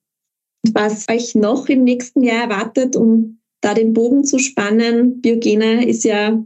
Was 0.73 1.07
euch 1.09 1.35
noch 1.35 1.67
im 1.67 1.83
nächsten 1.83 2.23
Jahr 2.23 2.43
erwartet, 2.43 2.95
um 2.95 3.39
da 3.61 3.73
den 3.73 3.93
Bogen 3.93 4.23
zu 4.23 4.39
spannen, 4.39 5.21
Biogena 5.21 5.83
ist 5.83 6.03
ja 6.03 6.39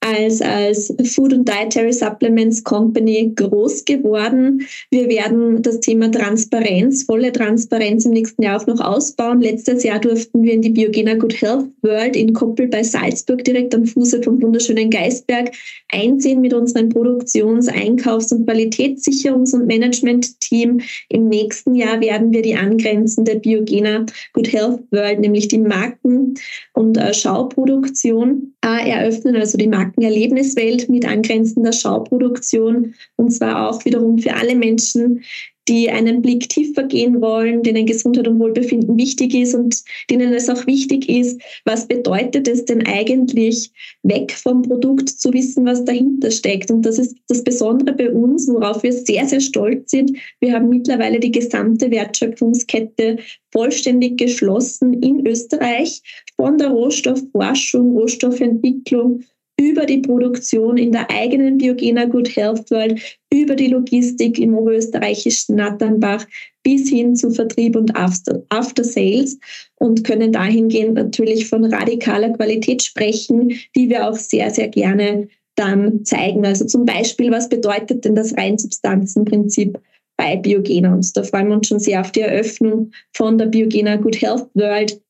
als, 0.00 0.40
als 0.40 0.92
Food 1.14 1.32
and 1.34 1.48
Dietary 1.48 1.92
Supplements 1.92 2.64
Company 2.64 3.32
groß 3.36 3.84
geworden. 3.84 4.66
Wir 4.90 5.08
werden 5.08 5.62
das 5.62 5.80
Thema 5.80 6.10
Transparenz, 6.10 7.04
volle 7.04 7.32
Transparenz 7.32 8.06
im 8.06 8.12
nächsten 8.12 8.42
Jahr 8.42 8.60
auch 8.60 8.66
noch 8.66 8.80
ausbauen. 8.80 9.40
Letztes 9.40 9.82
Jahr 9.82 9.98
durften 9.98 10.42
wir 10.42 10.54
in 10.54 10.62
die 10.62 10.70
Biogena 10.70 11.14
Good 11.14 11.40
Health 11.42 11.68
World 11.82 12.16
in 12.16 12.32
Koppel 12.32 12.68
bei 12.68 12.82
Salzburg 12.82 13.44
direkt 13.44 13.74
am 13.74 13.84
Fuße 13.84 14.22
vom 14.22 14.40
wunderschönen 14.40 14.90
Geistberg 14.90 15.52
einziehen 15.92 16.40
mit 16.40 16.54
unserem 16.54 16.88
Produktions-, 16.88 17.68
Einkaufs- 17.68 18.32
und 18.32 18.48
Qualitätssicherungs- 18.48 19.54
und 19.54 19.66
Management-Team. 19.66 20.80
Im 21.10 21.28
nächsten 21.28 21.74
Jahr 21.74 22.00
werden 22.00 22.32
wir 22.32 22.42
die 22.42 22.56
angrenzende 22.56 23.36
Biogena 23.36 24.06
Good 24.32 24.52
Health 24.52 24.80
World, 24.90 25.20
nämlich 25.20 25.48
die 25.48 25.58
Marken- 25.58 26.34
und 26.72 26.96
äh, 26.96 27.12
Schauproduktion, 27.12 28.54
äh, 28.64 28.90
eröffnen, 28.90 29.36
also 29.36 29.58
die 29.58 29.66
Marken 29.66 29.89
Markenerlebniswelt 29.96 30.88
mit 30.88 31.06
angrenzender 31.06 31.72
Schauproduktion 31.72 32.94
und 33.16 33.30
zwar 33.30 33.70
auch 33.70 33.84
wiederum 33.84 34.18
für 34.18 34.34
alle 34.34 34.54
Menschen, 34.54 35.22
die 35.68 35.88
einen 35.88 36.20
Blick 36.20 36.48
tiefer 36.48 36.82
gehen 36.82 37.20
wollen, 37.20 37.62
denen 37.62 37.86
Gesundheit 37.86 38.26
und 38.26 38.40
Wohlbefinden 38.40 38.96
wichtig 38.96 39.34
ist 39.34 39.54
und 39.54 39.82
denen 40.10 40.32
es 40.32 40.48
auch 40.48 40.66
wichtig 40.66 41.08
ist, 41.08 41.40
was 41.64 41.86
bedeutet 41.86 42.48
es 42.48 42.64
denn 42.64 42.84
eigentlich, 42.86 43.70
weg 44.02 44.32
vom 44.32 44.62
Produkt 44.62 45.08
zu 45.08 45.32
wissen, 45.32 45.66
was 45.66 45.84
dahinter 45.84 46.30
steckt. 46.32 46.72
Und 46.72 46.82
das 46.82 46.98
ist 46.98 47.16
das 47.28 47.44
Besondere 47.44 47.94
bei 47.94 48.10
uns, 48.10 48.48
worauf 48.48 48.82
wir 48.82 48.92
sehr, 48.92 49.26
sehr 49.26 49.40
stolz 49.40 49.92
sind. 49.92 50.16
Wir 50.40 50.54
haben 50.54 50.68
mittlerweile 50.70 51.20
die 51.20 51.30
gesamte 51.30 51.90
Wertschöpfungskette 51.90 53.18
vollständig 53.52 54.18
geschlossen 54.18 54.94
in 54.94 55.24
Österreich, 55.24 56.02
von 56.36 56.58
der 56.58 56.68
Rohstoffforschung, 56.68 57.92
Rohstoffentwicklung 57.92 59.22
über 59.60 59.84
die 59.84 59.98
Produktion 59.98 60.78
in 60.78 60.90
der 60.90 61.10
eigenen 61.10 61.58
Biogena 61.58 62.06
Good 62.06 62.34
Health 62.34 62.70
World, 62.70 63.18
über 63.30 63.54
die 63.54 63.66
Logistik 63.66 64.38
im 64.38 64.54
oberösterreichischen 64.54 65.56
Natternbach 65.56 66.26
bis 66.62 66.88
hin 66.88 67.14
zu 67.14 67.30
Vertrieb 67.30 67.76
und 67.76 67.94
After, 67.94 68.42
After 68.48 68.82
Sales 68.82 69.38
und 69.76 70.02
können 70.02 70.32
dahingehend 70.32 70.94
natürlich 70.94 71.46
von 71.46 71.64
radikaler 71.66 72.30
Qualität 72.30 72.82
sprechen, 72.82 73.52
die 73.76 73.90
wir 73.90 74.08
auch 74.08 74.16
sehr, 74.16 74.50
sehr 74.50 74.68
gerne 74.68 75.28
dann 75.56 76.06
zeigen. 76.06 76.46
Also 76.46 76.64
zum 76.64 76.86
Beispiel, 76.86 77.30
was 77.30 77.50
bedeutet 77.50 78.06
denn 78.06 78.14
das 78.14 78.34
Reinsubstanzenprinzip 78.38 79.78
bei 80.16 80.36
Biogena? 80.36 80.94
Und 80.94 81.14
da 81.14 81.22
freuen 81.22 81.48
wir 81.48 81.56
uns 81.56 81.68
schon 81.68 81.80
sehr 81.80 82.00
auf 82.00 82.12
die 82.12 82.22
Eröffnung 82.22 82.92
von 83.12 83.36
der 83.36 83.46
Biogena 83.46 83.96
Good 83.96 84.22
Health 84.22 84.48
World, 84.54 85.02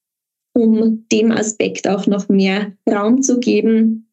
um 0.54 1.06
dem 1.12 1.30
Aspekt 1.30 1.86
auch 1.86 2.08
noch 2.08 2.28
mehr 2.28 2.72
Raum 2.88 3.22
zu 3.22 3.38
geben 3.38 4.08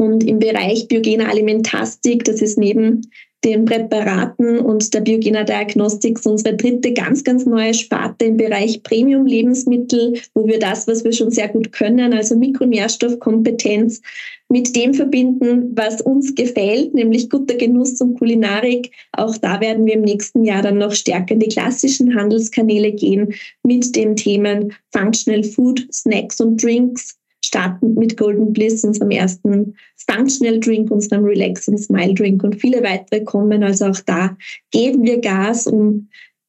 Und 0.00 0.24
im 0.24 0.38
Bereich 0.38 0.88
biogener 0.88 1.28
Alimentastik, 1.28 2.24
das 2.24 2.40
ist 2.40 2.56
neben 2.56 3.02
den 3.44 3.66
Präparaten 3.66 4.58
und 4.58 4.94
der 4.94 5.02
Biogener 5.02 5.44
Diagnostics 5.44 6.24
unsere 6.24 6.56
dritte 6.56 6.94
ganz, 6.94 7.22
ganz 7.22 7.44
neue 7.44 7.74
Sparte 7.74 8.24
im 8.24 8.38
Bereich 8.38 8.82
Premium-Lebensmittel, 8.82 10.14
wo 10.32 10.46
wir 10.46 10.58
das, 10.58 10.88
was 10.88 11.04
wir 11.04 11.12
schon 11.12 11.30
sehr 11.30 11.48
gut 11.48 11.72
können, 11.72 12.14
also 12.14 12.34
Mikronährstoffkompetenz, 12.34 14.00
mit 14.48 14.74
dem 14.74 14.94
verbinden, 14.94 15.72
was 15.74 16.00
uns 16.00 16.34
gefällt, 16.34 16.94
nämlich 16.94 17.28
guter 17.28 17.56
Genuss 17.56 18.00
und 18.00 18.18
Kulinarik. 18.18 18.92
Auch 19.12 19.36
da 19.36 19.60
werden 19.60 19.84
wir 19.84 19.94
im 19.94 20.02
nächsten 20.02 20.44
Jahr 20.44 20.62
dann 20.62 20.78
noch 20.78 20.94
stärker 20.94 21.34
in 21.34 21.40
die 21.40 21.48
klassischen 21.48 22.14
Handelskanäle 22.14 22.92
gehen 22.92 23.34
mit 23.62 23.94
den 23.94 24.16
Themen 24.16 24.72
Functional 24.92 25.44
Food, 25.44 25.86
Snacks 25.92 26.40
und 26.40 26.62
Drinks, 26.62 27.19
starten 27.44 27.94
mit 27.94 28.16
Golden 28.16 28.52
Bliss, 28.52 28.84
unserem 28.84 29.10
ersten 29.10 29.74
Functional 29.96 30.60
Drink, 30.60 30.90
unserem 30.90 31.24
Relaxing 31.24 31.78
Smile 31.78 32.14
Drink 32.14 32.42
und 32.42 32.60
viele 32.60 32.82
weitere 32.82 33.24
kommen. 33.24 33.62
Also 33.62 33.86
auch 33.86 34.00
da 34.06 34.36
geben 34.70 35.04
wir 35.04 35.20
Gas, 35.20 35.66
um 35.66 36.08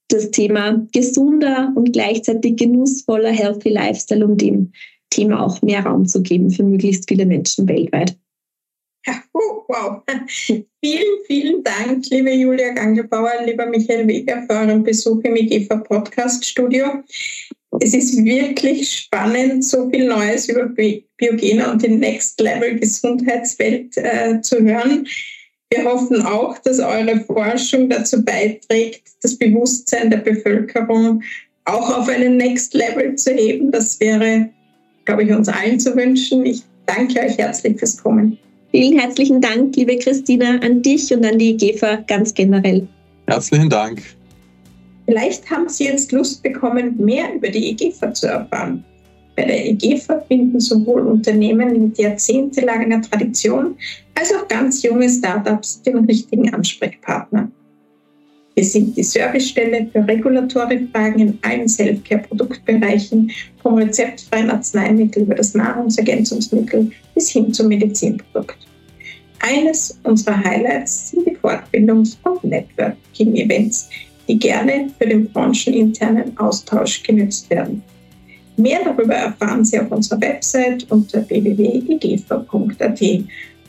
das 0.10 0.32
Thema 0.32 0.86
gesunder 0.94 1.72
und 1.76 1.94
gleichzeitig 1.94 2.58
genussvoller 2.58 3.32
Healthy 3.32 3.70
Lifestyle, 3.70 4.26
um 4.26 4.38
dem 4.38 4.72
Thema 5.10 5.46
auch 5.46 5.62
mehr 5.62 5.86
Raum 5.86 6.06
zu 6.06 6.22
geben 6.22 6.50
für 6.50 6.64
möglichst 6.64 7.08
viele 7.08 7.26
Menschen 7.26 7.68
weltweit. 7.68 8.18
Oh, 9.34 9.64
wow. 9.68 10.04
vielen, 10.28 10.64
vielen 11.26 11.64
Dank, 11.64 12.06
liebe 12.10 12.32
Julia 12.32 12.74
Gangelbauer, 12.74 13.46
lieber 13.46 13.66
Michael 13.66 14.08
Weger, 14.08 14.44
für 14.44 14.54
euren 14.54 14.84
Besuch 14.84 15.22
im 15.24 15.36
IGEFA 15.36 15.78
Podcast 15.78 16.46
Studio. 16.46 17.04
Es 17.80 17.94
ist 17.94 18.24
wirklich 18.24 18.92
spannend, 18.92 19.64
so 19.64 19.90
viel 19.90 20.08
Neues 20.08 20.50
über 20.50 20.66
Biogene 21.18 21.72
und 21.72 21.82
die 21.82 21.90
Next 21.90 22.40
Level 22.42 22.78
Gesundheitswelt 22.78 23.96
äh, 23.98 24.42
zu 24.42 24.60
hören. 24.60 25.08
Wir 25.70 25.86
hoffen 25.86 26.22
auch, 26.22 26.58
dass 26.60 26.80
eure 26.80 27.22
Forschung 27.22 27.90
dazu 27.90 28.24
beiträgt, 28.26 29.04
das 29.22 29.38
Bewusstsein 29.38 30.10
der 30.10 30.18
Bevölkerung 30.18 31.24
auch 31.64 31.98
auf 31.98 32.10
einen 32.10 32.36
Next 32.38 32.74
Level 32.74 33.16
zu 33.16 33.32
heben. 33.32 33.72
Das 33.72 33.98
wäre, 34.02 34.50
glaube 35.06 35.24
ich, 35.24 35.32
uns 35.32 35.48
allen 35.48 35.80
zu 35.80 35.96
wünschen. 35.96 36.46
Ich 36.46 36.64
danke 36.88 37.22
euch 37.22 37.38
herzlich 37.38 37.80
fürs 37.80 37.98
Kommen. 37.98 38.38
Vielen 38.72 39.00
herzlichen 39.00 39.40
Dank, 39.40 39.76
liebe 39.76 39.98
Christina, 39.98 40.60
an 40.60 40.82
dich 40.82 41.14
und 41.14 41.26
an 41.26 41.38
die 41.38 41.56
GEFA 41.56 41.98
ganz 42.08 42.34
generell. 42.34 42.88
Herzlichen 43.28 43.70
Dank. 43.70 44.02
Vielleicht 45.06 45.50
haben 45.50 45.68
Sie 45.68 45.86
jetzt 45.86 46.12
Lust 46.12 46.44
bekommen, 46.44 46.96
mehr 46.98 47.34
über 47.34 47.50
die 47.50 47.72
EGFA 47.72 48.14
zu 48.14 48.28
erfahren. 48.28 48.84
Bei 49.36 49.46
der 49.46 49.70
EGFA 49.70 50.20
finden 50.28 50.60
sowohl 50.60 51.02
Unternehmen 51.02 51.88
mit 51.88 51.98
jahrzehntelanger 51.98 53.02
Tradition 53.02 53.76
als 54.16 54.34
auch 54.34 54.48
ganz 54.48 54.84
junge 54.84 55.10
Startups 55.10 55.82
den 55.82 56.06
richtigen 56.06 56.54
Ansprechpartner. 56.54 57.50
Wir 58.56 58.66
sind 58.66 58.98
die 58.98 59.04
Servicestelle 59.04 59.90
für 59.92 60.06
regulatorische 60.06 60.88
Fragen 60.92 61.20
in 61.20 61.40
allen 61.42 61.68
Selfcare-Produktbereichen, 61.68 63.32
vom 63.64 63.76
rezeptfreien 63.76 64.50
Arzneimittel 64.52 65.24
über 65.24 65.36
das 65.36 65.54
Nahrungsergänzungsmittel 65.56 66.92
bis 67.16 67.30
hin 67.30 67.54
zum 67.54 67.70
Medizinprodukt. 67.70 68.68
Eines 69.40 69.98
unserer 70.04 70.44
Highlights 70.44 71.12
sind 71.12 71.26
die 71.26 71.38
Fortbildungs- 71.38 72.18
und 72.24 72.44
Networking-Events, 72.44 73.90
die 74.32 74.40
gerne 74.40 74.90
für 74.98 75.08
den 75.08 75.30
brancheninternen 75.30 76.38
Austausch 76.38 77.04
genutzt 77.04 77.50
werden. 77.50 77.84
Mehr 78.56 78.80
darüber 78.86 79.14
erfahren 79.14 79.66
Sie 79.66 79.78
auf 79.78 79.92
unserer 79.92 80.22
Website 80.22 80.90
unter 80.90 81.28
www.igfa.at 81.30 83.02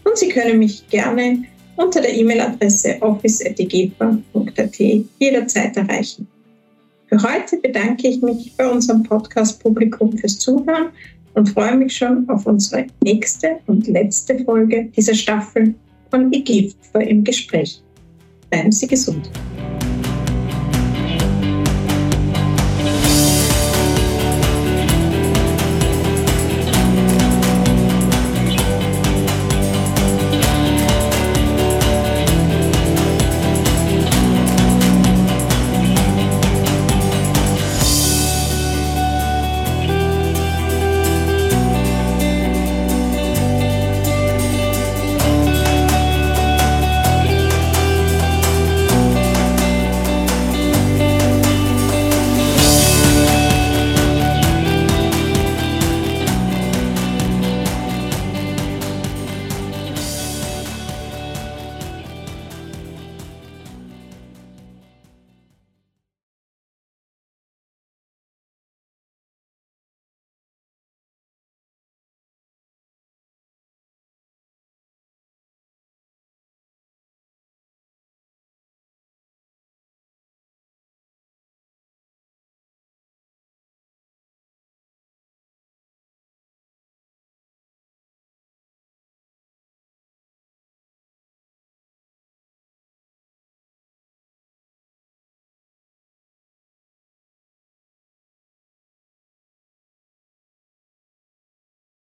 und 0.05 0.19
Sie 0.19 0.29
können 0.29 0.61
mich 0.61 0.89
gerne 0.89 1.45
unter 1.77 2.01
der 2.01 2.15
E-Mail-Adresse 2.17 2.97
office.igfa.at 3.01 4.79
jederzeit 5.19 5.77
erreichen. 5.77 6.29
Für 7.09 7.21
heute 7.21 7.57
bedanke 7.57 8.07
ich 8.07 8.23
mich 8.23 8.53
bei 8.57 8.71
unserem 8.71 9.03
Podcast-Publikum 9.03 10.17
fürs 10.17 10.39
Zuhören 10.39 10.91
und 11.35 11.49
freue 11.49 11.77
mich 11.77 11.97
schon 11.97 12.29
auf 12.29 12.47
unsere 12.47 12.87
nächste 13.03 13.59
und 13.67 13.89
letzte 13.89 14.39
Folge 14.45 14.91
dieser 14.97 15.15
Staffel 15.15 15.75
von 16.11 16.33
IGIFA 16.33 17.01
im 17.01 17.25
Gespräch. 17.25 17.83
Bleiben 18.51 18.71
Sie 18.71 18.87
gesund. 18.87 19.29